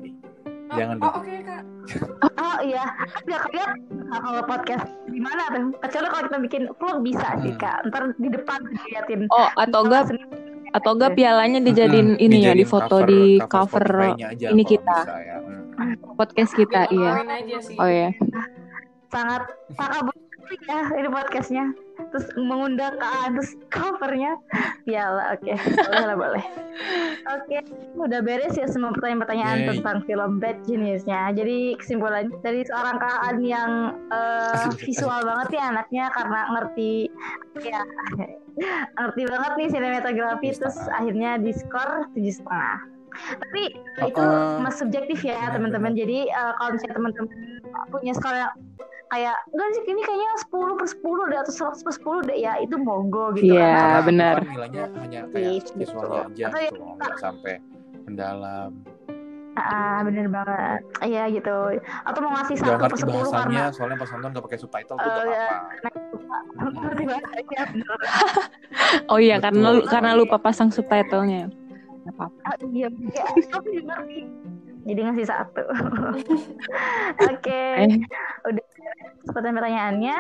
[0.64, 1.12] Oh, jangan oh, deh.
[1.22, 1.62] oke kak.
[2.34, 2.84] Oh iya,
[3.28, 3.72] nggak kalian
[4.10, 5.70] kalau podcast di mana tuh?
[5.78, 7.62] Kecuali kalau kita bikin vlog bisa sih Hmm.
[7.62, 7.78] kak.
[7.92, 9.22] Ntar di depan diliatin.
[9.30, 10.10] Oh atau enggak
[10.74, 15.00] atau enggak pialanya dijadiin Mm-mm, ini ya di foto di cover Spotify-nya aja ini kita.
[15.06, 15.38] bisa ya.
[15.38, 15.96] Mm.
[16.18, 17.12] podcast kita iya.
[17.22, 17.76] ngalamin aja sih.
[17.78, 18.10] Oh ya.
[19.14, 19.44] sangat
[19.78, 21.66] sangat bagus ya ini podcastnya.
[21.94, 24.38] Terus mengundang Kaan terus covernya
[24.86, 25.38] piala.
[25.38, 26.46] Oke, boleh lah boleh.
[27.30, 27.58] Oke,
[27.98, 31.34] udah beres ya semua pertanyaan-pertanyaan tentang film Bad Genius-nya.
[31.38, 33.72] Jadi kesimpulan dari seorang Kaan yang
[34.10, 36.92] Asik, visual banget ya anaknya karena ngerti
[37.62, 37.82] ya
[38.98, 42.78] ngerti banget nih sinematografi terus akhirnya di skor tujuh setengah.
[43.14, 43.78] Tapi
[44.10, 44.58] itu Uh-uh.
[44.58, 45.94] mas subjektif ya Benar, teman-teman.
[45.94, 47.30] Jadi eh, kalau misalnya teman-teman
[47.94, 48.54] punya skor yang
[49.14, 52.54] kayak enggak sih ini kayaknya 10 per 10 deh atau 100 per 10 deh ya
[52.58, 53.62] itu monggo gitu Iya.
[53.62, 53.78] kan.
[53.78, 54.34] Karena aku benar.
[54.34, 55.70] kan nilainya hanya kayak Gitu.
[55.78, 57.54] visualnya aja Atau ya- gitu, nggak sampai
[58.04, 58.72] mendalam.
[59.54, 60.82] Ah, bener banget.
[61.06, 61.78] Iya gitu.
[62.02, 65.06] Atau mau ngasih Gak 1 per 10 karena soalnya pas nonton gak pakai subtitle tuh
[65.06, 65.46] Eh, gak ya.
[65.46, 66.38] apa-apa.
[67.04, 67.98] bahasanya bener.
[69.08, 69.78] Oh iya karena Betul.
[69.78, 71.54] lu karena lupa pasang subtitlenya.
[72.02, 72.40] Nggak apa-apa.
[72.44, 73.24] Ah, iya, iya.
[73.54, 74.20] Aku juga ngerti.
[74.84, 75.64] Jadi ngasih satu.
[77.32, 77.64] Oke.
[77.88, 78.00] Eh.
[78.48, 78.66] Udah
[79.24, 80.18] seperti pertanyaannya.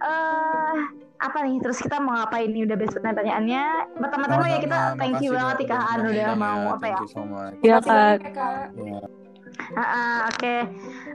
[0.00, 0.78] Eh
[1.20, 1.60] apa nih?
[1.60, 2.64] Terus kita mau ngapain nih?
[2.64, 3.64] Udah beres pertanyaannya.
[4.00, 6.98] Pertama-tama ya kita thank you banget nih Kak An udah undang-undang mau apa ya?
[7.60, 8.16] Iya kak.
[9.50, 9.74] Banyak ya, kak.
[9.74, 9.80] Ya.
[9.80, 10.56] Ah, ah, Oke,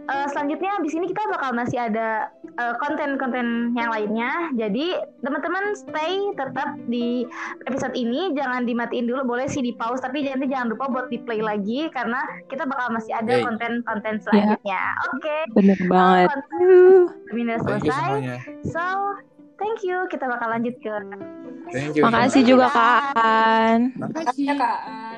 [0.05, 4.53] Eh, selanjutnya abis ini kita bakal masih ada eh, konten-konten yang lainnya.
[4.53, 4.93] Jadi
[5.25, 7.25] teman-teman stay tetap di
[7.65, 11.17] episode ini, jangan dimatiin dulu, boleh sih di pause, tapi nanti jangan lupa buat di
[11.25, 12.21] play lagi karena
[12.53, 14.81] kita bakal masih ada konten-konten selanjutnya.
[15.09, 16.27] Oke, Bener banget.
[16.29, 16.65] konten
[17.33, 18.09] Uh, selesai.
[18.69, 18.83] So,
[19.57, 20.05] thank you.
[20.13, 20.93] Kita bakal lanjut ke
[21.73, 22.05] Thank you.
[22.05, 23.89] Makasih juga kak An.
[23.97, 25.14] Makasih ya kak An.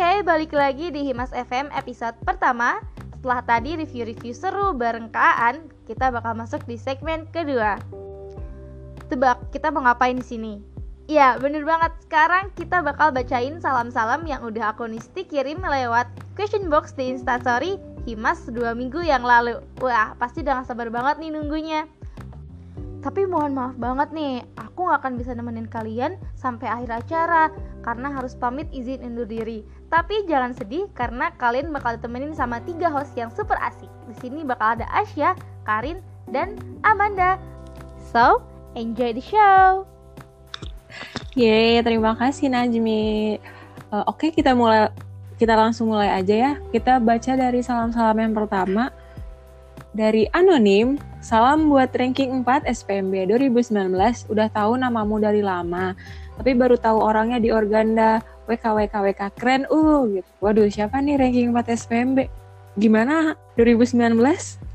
[0.00, 2.80] Oke, balik lagi di Himas FM episode pertama.
[3.20, 7.76] Setelah tadi review-review seru bareng Kaan, kita bakal masuk di segmen kedua.
[9.12, 10.56] Tebak, kita mau ngapain di sini?
[11.04, 11.92] Iya, bener banget.
[12.00, 17.76] Sekarang kita bakal bacain salam-salam yang udah aku Nisti kirim lewat question box di Instastory
[18.08, 19.60] Himas dua minggu yang lalu.
[19.84, 21.84] Wah, pasti udah gak sabar banget nih nunggunya.
[23.00, 27.48] Tapi mohon maaf banget nih, aku gak akan bisa nemenin kalian sampai akhir acara
[27.80, 29.64] karena harus pamit izin undur diri.
[29.88, 33.88] Tapi jangan sedih karena kalian bakal ditemenin sama tiga host yang super asik.
[34.12, 35.32] Di sini bakal ada Asya,
[35.64, 37.40] Karin, dan Amanda.
[38.12, 38.44] So,
[38.76, 39.88] enjoy the show.
[41.32, 43.40] Yeay, terima kasih Najmi.
[43.90, 44.92] Eh, Oke, kita mulai
[45.40, 46.52] kita langsung mulai aja ya.
[46.68, 48.92] Kita baca dari salam-salam yang pertama
[49.96, 51.00] dari anonim.
[51.20, 53.92] Salam buat ranking 4 SPMB 2019.
[54.32, 55.92] Udah tahu namamu dari lama,
[56.40, 58.24] tapi baru tahu orangnya di Organda.
[58.50, 60.26] WKWKWK keren uh gitu.
[60.42, 62.26] Waduh, siapa nih ranking 4 SPMB?
[62.78, 64.16] gimana 2019?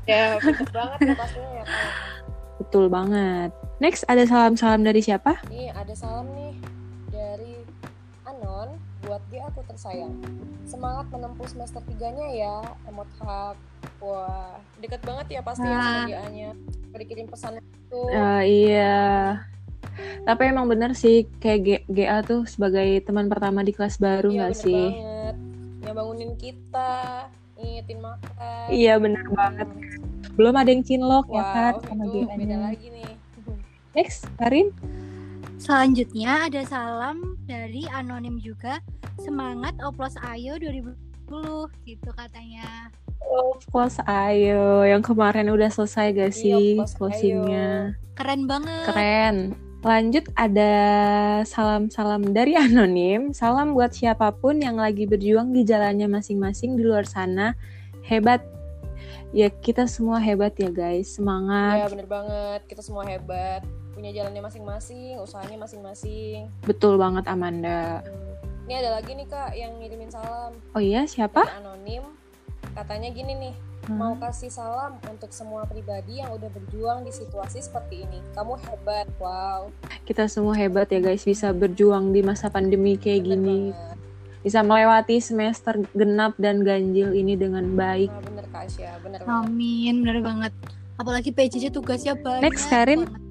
[0.06, 1.64] Ya, pinter banget ya pastinya ya.
[2.56, 3.50] Betul banget.
[3.80, 5.40] Next ada salam-salam dari siapa?
[5.48, 6.56] Nih ada salam nih
[9.06, 10.12] buat dia aku tersayang.
[10.66, 13.54] Semangat menempuh semester 3-nya ya, emot hak.
[13.96, 16.04] Wah, deket banget ya pasti ya sama Wah.
[16.04, 16.50] dia-nya.
[16.96, 18.02] Kirim pesan itu.
[18.08, 18.98] Eh, iya.
[20.26, 24.36] Tapi emang bener sih kayak G- GA tuh sebagai teman pertama di kelas baru Iya
[24.42, 24.84] nggak sih?
[24.90, 25.36] banget.
[25.86, 26.94] Yang bangunin kita,
[27.56, 28.66] ngingetin makan.
[28.68, 29.68] Iya bener banget.
[30.34, 32.34] Belum ada yang cinlok ya Wow, kan sama GA.
[32.34, 33.12] beda lagi nih.
[33.94, 34.68] Next, Karin.
[35.56, 38.78] Selanjutnya ada salam dari anonim juga.
[39.16, 40.92] Semangat oplos ayo 2010
[41.88, 42.92] gitu katanya.
[43.72, 44.84] Close ayo.
[44.84, 46.64] Yang kemarin udah selesai gak Iya, sih
[46.96, 47.96] closingnya?
[48.14, 48.84] Keren banget.
[48.84, 49.36] Keren.
[49.80, 50.72] Lanjut ada
[51.48, 53.32] salam-salam dari anonim.
[53.32, 57.56] Salam buat siapa pun yang lagi berjuang di jalannya masing-masing di luar sana.
[58.04, 58.44] Hebat.
[59.34, 61.10] Ya kita semua hebat ya guys.
[61.10, 61.90] Ya Semangat.
[61.90, 63.64] bener banget, kita semua hebat.
[63.96, 66.52] Punya jalannya masing-masing, usahanya masing-masing.
[66.62, 68.04] Betul banget Amanda.
[68.04, 68.68] Hmm.
[68.68, 71.40] Ini ada lagi nih kak yang ngirimin salam Oh iya siapa?
[71.40, 72.04] dari anonim.
[72.72, 73.54] Katanya gini nih,
[73.86, 73.96] Hmm.
[73.96, 78.18] mau kasih salam untuk semua pribadi yang udah berjuang di situasi seperti ini.
[78.34, 79.70] Kamu hebat, wow.
[80.02, 83.58] Kita semua hebat ya guys bisa berjuang di masa pandemi kayak Bener gini.
[83.70, 83.96] banget.
[84.42, 88.10] Bisa melewati semester genap dan ganjil ini dengan baik.
[88.10, 89.40] Nah, bener kak Asya, bener banget.
[89.46, 90.52] Amin, bener banget.
[90.96, 92.42] Apalagi PJJ tugasnya banyak.
[92.42, 93.06] Next, Karin.
[93.06, 93.24] banget.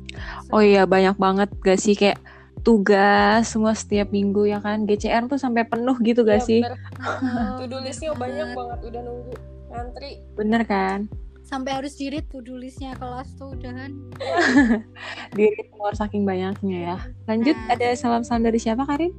[0.49, 2.19] Oh iya banyak banget gak sih kayak
[2.61, 6.79] tugas semua setiap minggu ya kan GCR tuh sampai penuh gitu gak Iya, sih bener.
[7.61, 8.79] Bener listnya banyak banget.
[8.83, 9.33] udah nunggu
[9.67, 10.11] ngantri.
[10.33, 10.99] bener kan
[11.41, 13.93] Sampai harus dirit to do listnya kelas tuh udahan.
[15.37, 17.71] diri keluar saking banyaknya ya lanjut Nah.
[17.71, 19.13] ada salam-salam dari siapa Karin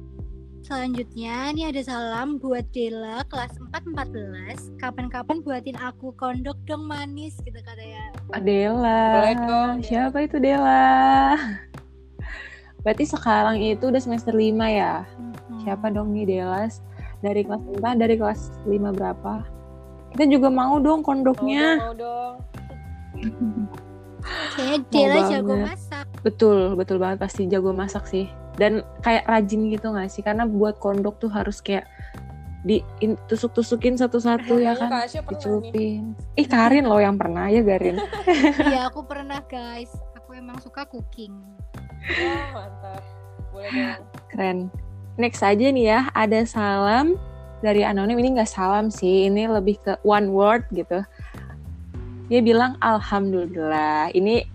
[0.65, 4.77] Selanjutnya ini ada salam buat Dela kelas 414.
[4.79, 8.13] Kapan-kapan buatin aku kondok dong manis gitu katanya.
[8.29, 9.03] Boleh Dela.
[9.81, 11.37] siapa itu Dela
[12.87, 15.59] berarti sekarang itu udah semester 5 ya Hmm.
[15.59, 16.79] siapa dong nih Delas
[17.19, 19.43] dari kelas entah dari kelas 5 berapa
[20.15, 22.33] kita juga mau dong kondoknya mau dong.
[24.55, 26.05] Kayaknya Dela jago masak.
[26.23, 28.31] Betul, betul banget pasti jago masak sih.
[28.57, 30.25] Dan kayak rajin gitu gak sih?
[30.25, 31.85] Karena buat kondok tuh harus kayak
[32.65, 34.89] di in- tusuk-tusukin satu-satu ya Kayaknya kan.
[34.91, 35.29] Nih.
[35.29, 36.03] Dicelupin.
[36.35, 38.01] Ih, Karin loh yang pernah ya, Garin.
[38.73, 39.93] Iya aku pernah guys.
[40.17, 41.31] Aku emang suka cooking.
[42.17, 43.03] Wah, mantap.
[43.53, 44.03] Boleh dong.
[44.33, 44.57] Keren.
[45.17, 47.17] Next aja nih ya, ada salam
[47.65, 48.21] dari anonim.
[48.21, 51.01] Ini nggak salam sih, ini lebih ke one word gitu.
[52.29, 54.13] Dia bilang alhamdulillah.
[54.13, 54.45] Ini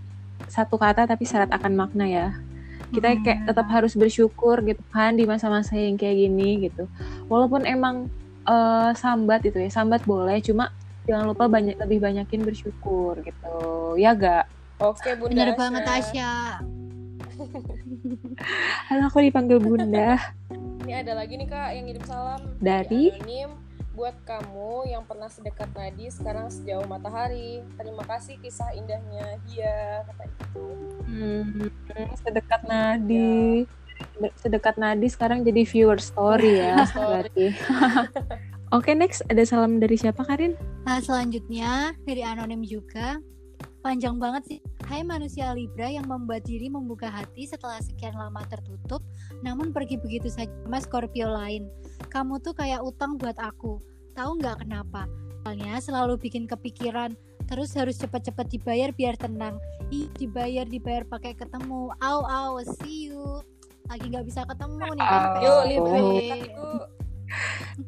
[0.47, 2.27] satu kata tapi syarat akan makna ya.
[2.93, 6.85] Kita kayak tetap harus bersyukur gitu kan di masa-masa yang kayak gini gitu.
[7.25, 8.07] Walaupun emang
[8.45, 10.69] eh, sambat itu ya, sambat boleh, cuma
[11.09, 13.57] jangan lupa banyak lebih banyakin bersyukur gitu.
[13.97, 14.45] Ya gak?
[14.79, 15.59] Oke, Bunda Bener Asya.
[15.59, 16.31] banget Asya.
[18.91, 20.19] Halo aku dipanggil bunda.
[20.83, 23.15] Ini ada lagi nih Kak yang ngirim salam Dari?
[23.15, 23.62] anonim
[23.93, 27.61] buat kamu yang pernah sedekat nadi sekarang sejauh matahari.
[27.77, 30.65] Terima kasih kisah indahnya dia kata itu.
[31.05, 31.69] Hmm,
[32.17, 33.69] sedekat nadi.
[34.41, 37.05] Sedekat nadi sekarang jadi viewer story ya Story.
[37.05, 37.45] berarti.
[38.75, 40.57] Oke next ada salam dari siapa Karin?
[40.89, 43.21] Nah selanjutnya dari anonim juga.
[43.85, 44.59] Panjang banget sih.
[44.89, 49.03] Hai manusia Libra yang membuat diri membuka hati setelah sekian lama tertutup,
[49.43, 51.67] namun pergi begitu saja sama Scorpio lain.
[52.09, 53.83] Kamu tuh kayak utang buat aku.
[54.15, 55.05] Tahu nggak kenapa?
[55.43, 57.11] Soalnya selalu bikin kepikiran,
[57.51, 59.59] terus harus cepat-cepat dibayar biar tenang.
[59.91, 61.91] Ih, dibayar dibayar pakai ketemu.
[61.99, 63.43] Au au, see you.
[63.91, 65.21] Lagi nggak bisa ketemu nih kan.
[65.43, 65.61] Yuk.
[65.67, 65.99] Libra.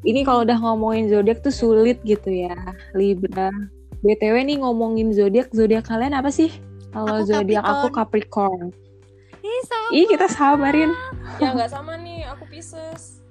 [0.03, 2.57] Ini kalau udah ngomongin zodiak tuh sulit gitu ya
[2.97, 3.53] Libra.
[4.01, 6.49] BTW nih ngomongin zodiak, zodiak kalian apa sih?
[6.93, 8.73] Kalau Aku zodiak aku Capricorn.
[9.45, 9.87] Ih, sama.
[9.93, 10.91] Ih kita samarin.
[11.37, 13.21] Ya nggak sama nih, aku Pisces.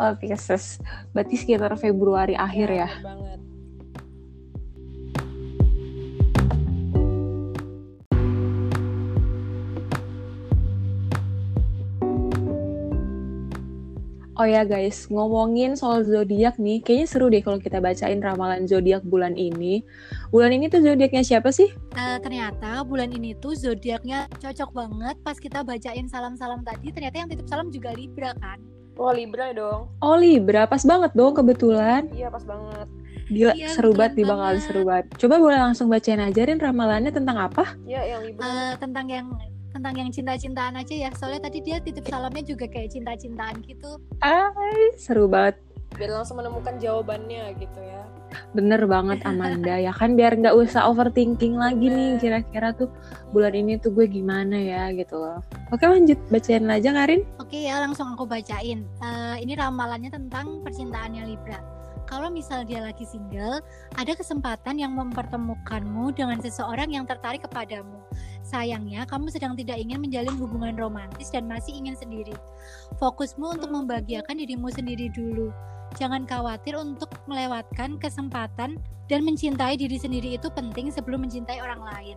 [0.00, 0.80] Oh Pisces.
[1.12, 2.88] Berarti sekitar Februari akhir ya.
[2.88, 3.40] bener banget.
[14.38, 19.02] Oh ya guys, ngomongin soal zodiak nih, kayaknya seru deh kalau kita bacain ramalan zodiak
[19.02, 19.82] bulan ini.
[20.30, 21.66] Bulan ini tuh zodiaknya siapa sih?
[21.98, 27.28] Eh, ternyata bulan ini tuh zodiaknya cocok banget pas kita bacain salam-salam tadi ternyata yang
[27.34, 28.62] titip salam juga Libra kan
[28.98, 29.90] Wah Libra dong.
[29.98, 32.06] Oh Libra, pas banget dong kebetulan.
[32.14, 32.86] Iya pas banget.
[33.30, 35.06] Gila, Iya, seru banget nih bakal seru banget.
[35.18, 37.74] Coba boleh langsung bacain aja Rin ramalannya tentang apa?
[37.86, 38.46] Iya yang Libra.
[38.46, 39.26] Eh, tentang yang
[39.72, 44.96] tentang yang cinta-cintaan aja ya soalnya tadi dia titip salamnya juga kayak cinta-cintaan gitu Ay,
[44.98, 45.60] seru banget.
[45.96, 48.04] Biar langsung menemukan jawabannya gitu ya.
[48.52, 52.92] Bener banget Amanda ya kan biar nggak usah overthinking lagi nih kira-kira tuh
[53.32, 55.40] bulan ini tuh gue gimana ya gitu loh.
[55.72, 57.24] Oke lanjut bacain aja Karin.
[57.40, 58.84] Oke ya, langsung aku bacain.
[58.84, 61.56] Eh, ini ramalannya tentang percintaannya Libra.
[62.08, 63.60] Kalau misal dia lagi single,
[63.96, 68.00] ada kesempatan yang mempertemukanmu dengan seseorang yang tertarik kepadamu.
[68.48, 72.32] Sayangnya, kamu sedang tidak ingin menjalin hubungan romantis dan masih ingin sendiri.
[72.96, 75.52] Fokusmu untuk membahagiakan dirimu sendiri dulu.
[76.00, 82.16] Jangan khawatir untuk melewatkan kesempatan dan mencintai diri sendiri itu penting sebelum mencintai orang lain.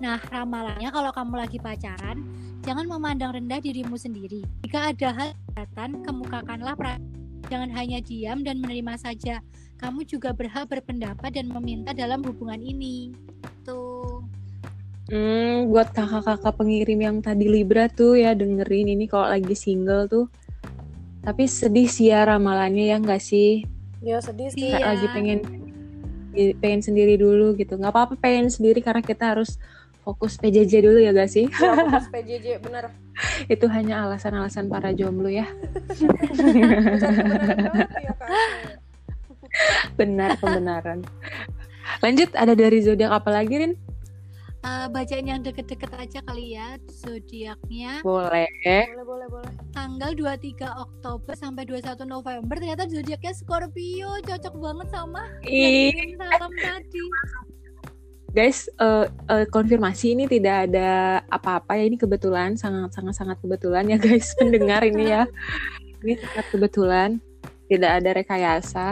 [0.00, 2.24] Nah, ramalannya kalau kamu lagi pacaran,
[2.64, 4.40] jangan memandang rendah dirimu sendiri.
[4.64, 5.30] Jika ada hal
[5.76, 7.04] kemukakanlah perasaan.
[7.50, 9.42] Jangan hanya diam dan menerima saja.
[9.80, 13.10] Kamu juga berhak berpendapat dan meminta dalam hubungan ini.
[13.66, 13.89] Tuh.
[15.10, 20.26] Hmm, buat kakak-kakak pengirim yang tadi Libra tuh ya dengerin ini kalau lagi single tuh.
[21.20, 23.66] Tapi sedih sih ya ramalannya ya nggak sih?
[24.00, 24.70] Ya sedih sih.
[24.70, 24.88] Kayak Iya.
[24.94, 25.38] lagi pengen
[26.62, 27.74] pengen sendiri dulu gitu.
[27.74, 29.58] Nggak apa-apa pengen sendiri karena kita harus
[30.00, 31.44] fokus PJJ dulu ya gak sih?
[31.52, 32.88] Ya, fokus PJJ bener.
[33.52, 35.44] Itu hanya alasan-alasan para jomblo ya.
[36.30, 38.14] Kebenaran ya.
[39.98, 40.98] Benar pembenaran.
[42.00, 43.74] Lanjut ada dari zodiak apa lagi Rin?
[44.60, 48.44] Eh, bacain yang deket-deket aja kali ya zodiaknya Boleh.
[48.92, 49.52] Boleh boleh boleh.
[49.72, 56.52] tanggal 23 Oktober sampai 21 November ternyata zodiaknya Scorpio cocok banget sama Ih, yang salam
[56.60, 57.04] tadi
[58.30, 63.88] guys, eh, eh, konfirmasi ini tidak ada apa-apa ya ini kebetulan sangat sangat sangat kebetulan
[63.90, 65.24] ya guys pendengar ini ya.
[66.00, 67.18] Ini sangat kebetulan,
[67.66, 68.86] tidak ada rekayasa.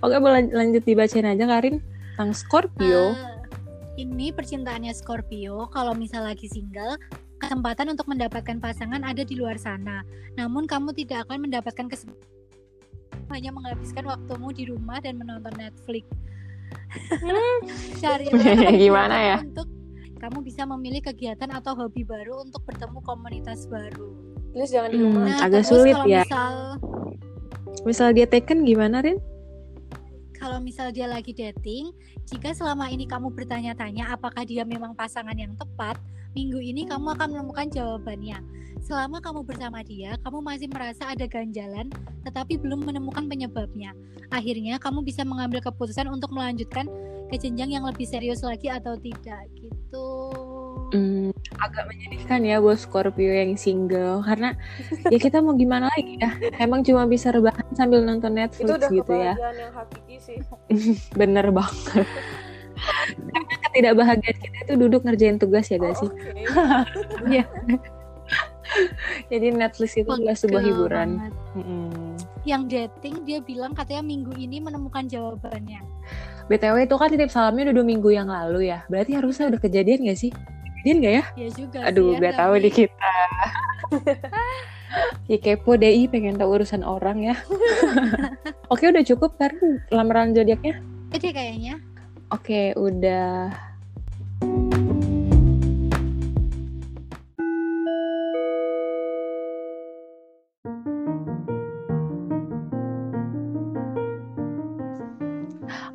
[0.00, 1.82] Oke, boleh lanjut dibacain aja Karin
[2.14, 3.12] tentang Scorpio.
[3.12, 3.37] Eh,
[3.98, 6.94] ini percintaannya Scorpio kalau misal lagi single
[7.42, 10.06] kesempatan untuk mendapatkan pasangan ada di luar sana
[10.38, 12.30] namun kamu tidak akan mendapatkan kesempatan
[13.28, 16.06] hanya menghabiskan waktumu di rumah dan menonton Netflix
[18.02, 18.30] cari
[18.86, 19.36] Gimana ya?
[19.42, 19.66] untuk
[20.18, 24.10] kamu bisa memilih kegiatan atau hobi baru untuk bertemu komunitas baru.
[24.50, 25.24] Please jangan di Hmm, rumah.
[25.30, 26.26] Nah, agak terus sulit ya.
[26.26, 26.54] Misal,
[27.86, 29.22] Misal dia taken gimana Rin?
[30.38, 31.90] Kalau misal dia lagi dating,
[32.30, 35.98] jika selama ini kamu bertanya-tanya apakah dia memang pasangan yang tepat,
[36.32, 38.38] minggu ini kamu akan menemukan jawabannya.
[38.78, 41.90] Selama kamu bersama dia, kamu masih merasa ada ganjalan,
[42.22, 43.92] tetapi belum menemukan penyebabnya.
[44.30, 46.86] Akhirnya, kamu bisa mengambil keputusan untuk melanjutkan
[47.28, 50.08] ke jenjang yang lebih serius lagi atau tidak, gitu.
[50.88, 51.28] Hmm,
[51.60, 54.56] agak menyedihkan ya buat Scorpio yang single karena
[55.12, 56.32] ya kita mau gimana lagi ya?
[56.56, 59.34] Emang cuma bisa rebahan sambil nonton Itu Netflix udah gitu ya.
[59.36, 60.38] yang hakiki sih.
[61.20, 62.08] Bener banget.
[63.18, 66.08] Karena ketidakbahagiaan kita itu duduk ngerjain tugas ya Oh, gak sih?
[66.08, 67.40] Oke.
[69.32, 71.08] Jadi Netflix itu adalah sebuah hiburan.
[71.56, 72.16] Mm-mm.
[72.44, 75.80] Yang dating dia bilang katanya minggu ini menemukan jawabannya.
[76.48, 78.84] BTW itu kan titip salamnya udah dua minggu yang lalu ya.
[78.88, 80.32] Berarti harusnya udah kejadian gak sih?
[80.88, 81.24] Kejadian gak ya?
[81.36, 83.12] Ya juga Aduh, sih ya, gak tahu tapi- di kita.
[85.28, 87.36] ya kepo DI pengen tahu urusan orang ya.
[88.72, 89.52] Oke udah cukup kan
[89.92, 90.80] lamaran zodiaknya?
[91.12, 91.76] Oke kayaknya.
[92.32, 93.52] Oke udah.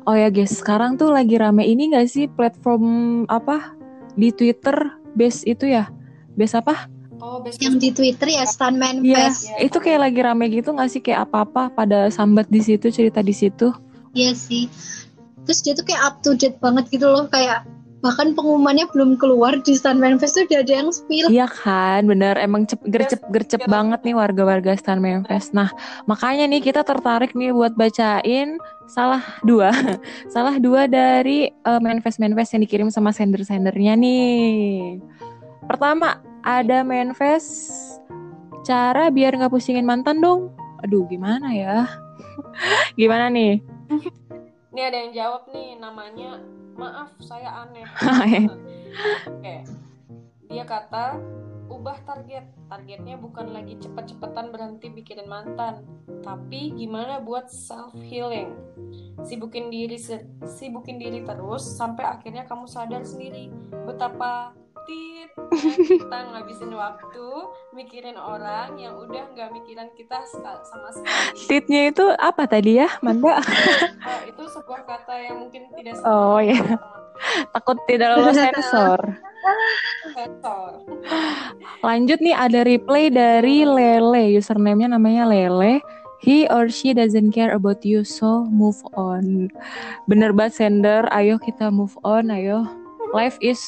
[0.04, 2.84] Oh ya guys, sekarang tuh lagi rame ini gak sih platform
[3.26, 3.72] apa
[4.14, 4.74] di Twitter
[5.14, 5.90] base itu ya?
[6.34, 6.90] Base apa?
[7.24, 9.48] Oh, best Yang di Twitter ya Stuntman Iya, Fest.
[9.56, 13.32] itu kayak lagi rame gitu gak sih kayak apa-apa pada sambat di situ cerita di
[13.32, 13.72] situ.
[14.12, 14.68] Iya sih.
[15.48, 17.64] Terus dia tuh kayak up to date banget gitu loh kayak
[18.04, 21.26] bahkan pengumumannya belum keluar di Stuntman Fest tuh udah ada yang spill.
[21.32, 25.56] Iya kan, bener emang cep, gercep gercep banget nih warga-warga Stan Memphis.
[25.56, 25.72] Nah
[26.04, 29.72] makanya nih kita tertarik nih buat bacain salah dua,
[30.36, 35.00] salah dua dari uh, manifest manifest yang dikirim sama sender sendernya nih.
[35.64, 37.80] Pertama ada manifest
[38.68, 40.52] cara biar nggak pusingin mantan dong.
[40.84, 41.88] Aduh gimana ya?
[43.00, 43.64] gimana nih?
[44.76, 46.36] Ini ada yang jawab nih namanya
[46.76, 47.86] maaf saya aneh.
[49.30, 49.56] Oke.
[50.50, 51.18] Dia kata
[51.68, 52.44] ubah target.
[52.68, 55.84] Targetnya bukan lagi cepet-cepetan berhenti mikirin mantan,
[56.24, 58.54] tapi gimana buat self healing.
[59.22, 59.98] Sibukin diri
[60.44, 63.50] sibukin diri terus sampai akhirnya kamu sadar sendiri
[63.86, 64.54] betapa
[64.84, 65.30] tit
[65.88, 67.28] kita ngabisin waktu
[67.72, 71.48] mikirin orang yang udah nggak mikirin kita sama sekali.
[71.48, 73.40] Titnya itu apa tadi ya, Manda?
[74.04, 76.60] Oh, itu sebuah kata yang mungkin tidak Oh, iya.
[77.56, 79.00] Takut tidak lolos sensor.
[80.12, 80.72] sensor.
[81.80, 85.80] Lanjut nih ada replay dari Lele, username-nya namanya Lele.
[86.24, 89.52] He or she doesn't care about you, so move on.
[90.08, 92.64] Bener banget sender, ayo kita move on, ayo.
[93.12, 93.60] Life is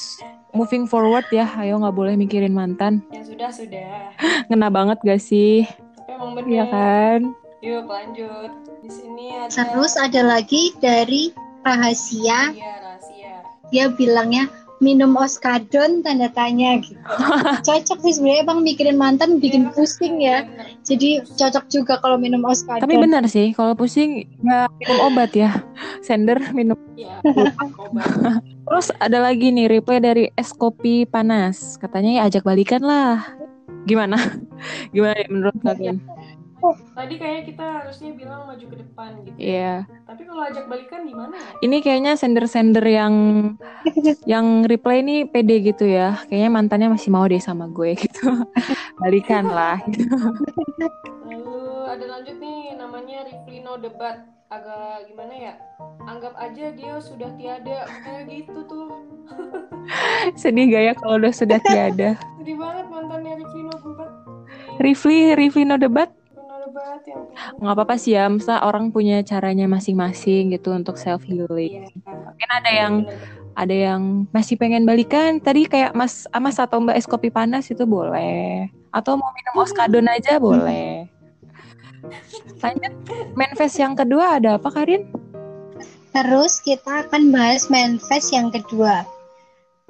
[0.56, 3.04] moving forward ya, ayo nggak boleh mikirin mantan.
[3.12, 4.16] Ya sudah sudah.
[4.48, 5.68] Ngena banget gak sih?
[5.94, 6.48] Tapi emang bener.
[6.48, 7.20] Iya kan?
[7.60, 8.50] Yuk lanjut.
[8.80, 9.52] Di sini ada.
[9.52, 11.30] Terus ada lagi dari
[11.62, 13.34] rahasia, Iya rahasia.
[13.68, 14.46] dia bilangnya
[14.80, 17.00] minum oskadon tanda tanya gitu.
[17.66, 20.38] Cocok sih sebenarnya bang mikirin mantan bikin Iya, pusing ya.
[20.84, 22.84] Jadi cocok juga kalau minum oskadon.
[22.84, 25.64] Tapi benar sih, kalau pusing ya minum obat ya.
[26.04, 26.76] Sender minum.
[26.94, 27.20] Iya.
[27.88, 28.06] obat.
[28.66, 31.80] Terus ada lagi nih reply dari es kopi panas.
[31.80, 33.24] Katanya ya ajak balikan lah.
[33.86, 34.18] Gimana?
[34.94, 36.02] Gimana ya menurut kalian?
[36.74, 39.36] Tadi kayaknya kita harusnya bilang maju ke depan gitu.
[39.38, 39.84] Iya.
[40.08, 41.50] Tapi kalau ajak balikan gimana ya?
[41.62, 43.14] Ini kayaknya sender-sender yang
[44.32, 46.18] yang reply ini pede gitu ya.
[46.26, 48.26] Kayaknya mantannya masih mau deh sama gue gitu.
[49.02, 49.78] Balikan lah.
[49.86, 50.08] gitu.
[51.26, 54.24] Lalu ada lanjut nih namanya Riflino Debat.
[54.46, 55.54] Agak gimana ya?
[56.06, 57.90] Anggap aja dia sudah tiada.
[58.06, 58.86] Kayak gitu tuh.
[60.40, 62.14] Sedih gak ya kalau udah sudah tiada.
[62.38, 64.10] Sedih banget mantannya Riflino Debat.
[64.76, 66.12] Rifli, Rifli no debat.
[66.76, 71.88] Yang Nggak apa-apa sih ya, masa orang punya caranya masing-masing gitu untuk self healing.
[71.88, 71.90] Iya.
[72.04, 72.94] Mungkin ada yang
[73.56, 77.88] ada yang masih pengen balikan tadi kayak Mas Mas atau Mbak es kopi panas itu
[77.88, 81.08] boleh atau mau minum oskadon aja boleh
[82.60, 82.92] lanjut
[83.32, 85.08] manifest yang kedua ada apa Karin
[86.16, 89.04] Terus kita akan bahas manifest yang kedua.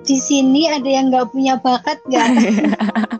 [0.02, 2.26] Di sini ada yang nggak punya bakat nggak?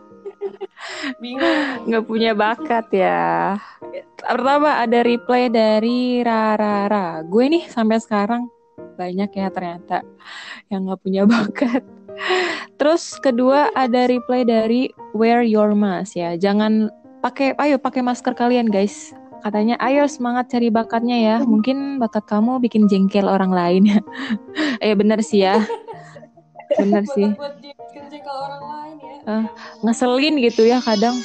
[1.21, 1.87] Bingung.
[1.87, 3.57] nggak punya bakat ya.
[4.17, 8.49] Pertama ada reply dari Rarara gue nih sampai sekarang
[8.97, 10.01] banyak ya ternyata
[10.73, 11.85] yang nggak punya bakat.
[12.81, 16.33] Terus kedua ada reply dari wear your mask ya.
[16.37, 16.89] Jangan
[17.21, 19.13] pakai ayo pakai masker kalian guys.
[19.45, 21.37] Katanya ayo semangat cari bakatnya ya.
[21.45, 23.83] Mungkin bakat kamu bikin jengkel orang lain.
[23.85, 23.99] Ya
[24.85, 25.61] eh bener sih ya.
[26.77, 27.31] Bener sih.
[28.11, 28.61] jengkel orang
[29.27, 29.43] Ah.
[29.83, 31.19] ngeselin gitu ya kadang.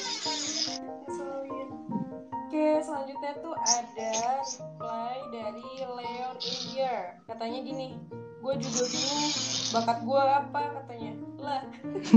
[2.42, 4.10] Oke, selanjutnya tuh ada
[4.42, 7.16] reply dari Leon Indier.
[7.24, 9.30] Katanya gini, gue juga bingung
[9.72, 11.12] bakat gue apa katanya.
[11.38, 11.62] Lah,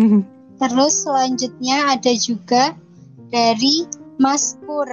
[0.59, 2.63] Terus selanjutnya ada juga
[3.29, 3.85] dari
[4.17, 4.89] Maskur.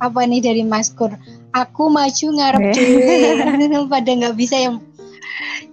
[0.00, 1.12] Apa nih dari Maskur?
[1.52, 2.74] Aku maju ngarep Eh.
[2.74, 3.84] dewe.
[3.92, 4.80] Pada nggak bisa yang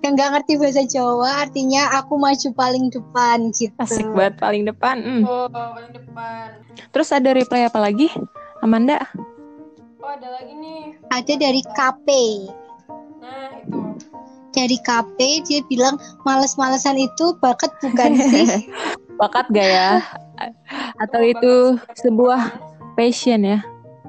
[0.06, 3.74] yang nggak ngerti bahasa Jawa artinya aku maju paling depan gitu.
[3.82, 5.24] asik banget paling depan hmm.
[5.26, 6.62] oh paling depan.
[6.94, 8.08] Terus ada reply apa lagi?
[8.62, 9.02] Amanda?
[10.02, 10.98] Oh ada lagi nih.
[11.10, 12.08] Ada dari KP.
[13.22, 13.80] Nah itu.
[14.56, 18.48] Dari KP dia bilang males-malesan itu bakat bukan sih?
[19.22, 19.92] Bakat gak ya?
[21.02, 22.42] Atau Oh, itu bakat sebuah
[22.94, 23.60] passion ya?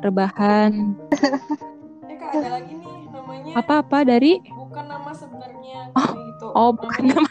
[0.05, 0.73] Rebahan.
[2.13, 3.53] Eh kak ada lagi nih namanya.
[3.57, 4.41] Apa-apa dari?
[4.79, 6.47] Bukan nama sebenarnya kayak gitu.
[6.55, 7.27] oh, bukan tuh,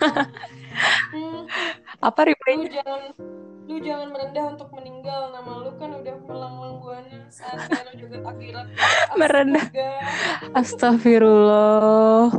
[1.07, 1.47] Hmm,
[2.03, 2.67] Apa lu reply?
[2.69, 3.01] jangan
[3.63, 8.67] lu jangan merendah untuk meninggal nama lu kan udah melanglang buana saat lu juga akhirat
[9.19, 9.63] Merendah.
[10.51, 12.35] Astagfirullah.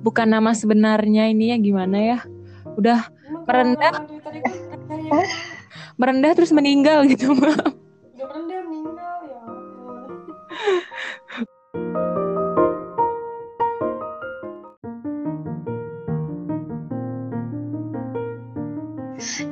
[0.00, 2.18] Bukan nama sebenarnya ini ya gimana ya?
[2.72, 3.92] Udah Emang Merendah.
[3.92, 4.56] tadi kan
[4.88, 5.36] merendah ya
[5.92, 7.36] merendah terus meninggal gitu.
[7.36, 7.60] udah
[8.16, 9.42] merendah meninggal ya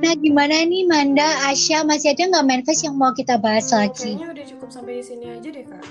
[0.02, 4.16] Nah gimana nih Manda, Asya masih ada nggak manifest yang mau kita bahas lagi?
[4.16, 5.82] kayaknya udah cukup sampai di sini aja deh kak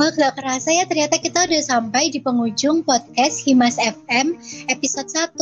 [0.00, 4.32] Wah gak kerasa ya ternyata kita udah sampai di penghujung podcast Himas FM
[4.72, 5.36] episode 1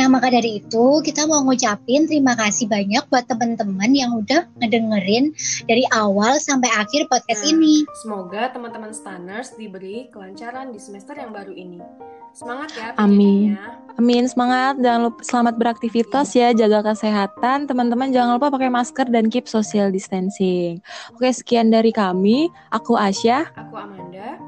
[0.00, 5.36] Nah maka dari itu kita mau ngucapin terima kasih banyak buat teman-teman yang udah ngedengerin
[5.68, 7.52] dari awal sampai akhir podcast Nah.
[7.52, 11.84] ini semoga teman-teman stanners diberi kelancaran di semester yang baru ini
[12.32, 13.60] semangat ya Amin.
[13.94, 14.74] Amin, semangat.
[14.82, 17.70] Jangan lupa selamat beraktivitas ya, jaga kesehatan.
[17.70, 20.82] Teman-teman jangan lupa pakai masker dan keep social distancing.
[21.14, 22.50] Oke, sekian dari kami.
[22.74, 23.54] Aku Asya.
[23.74, 24.38] Aku Amanda.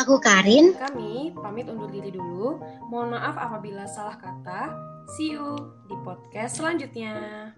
[0.00, 0.72] Aku Karin.
[0.72, 2.56] Kami pamit undur diri dulu.
[2.88, 4.72] Mohon maaf apabila salah kata.
[5.20, 7.52] See you di podcast selanjutnya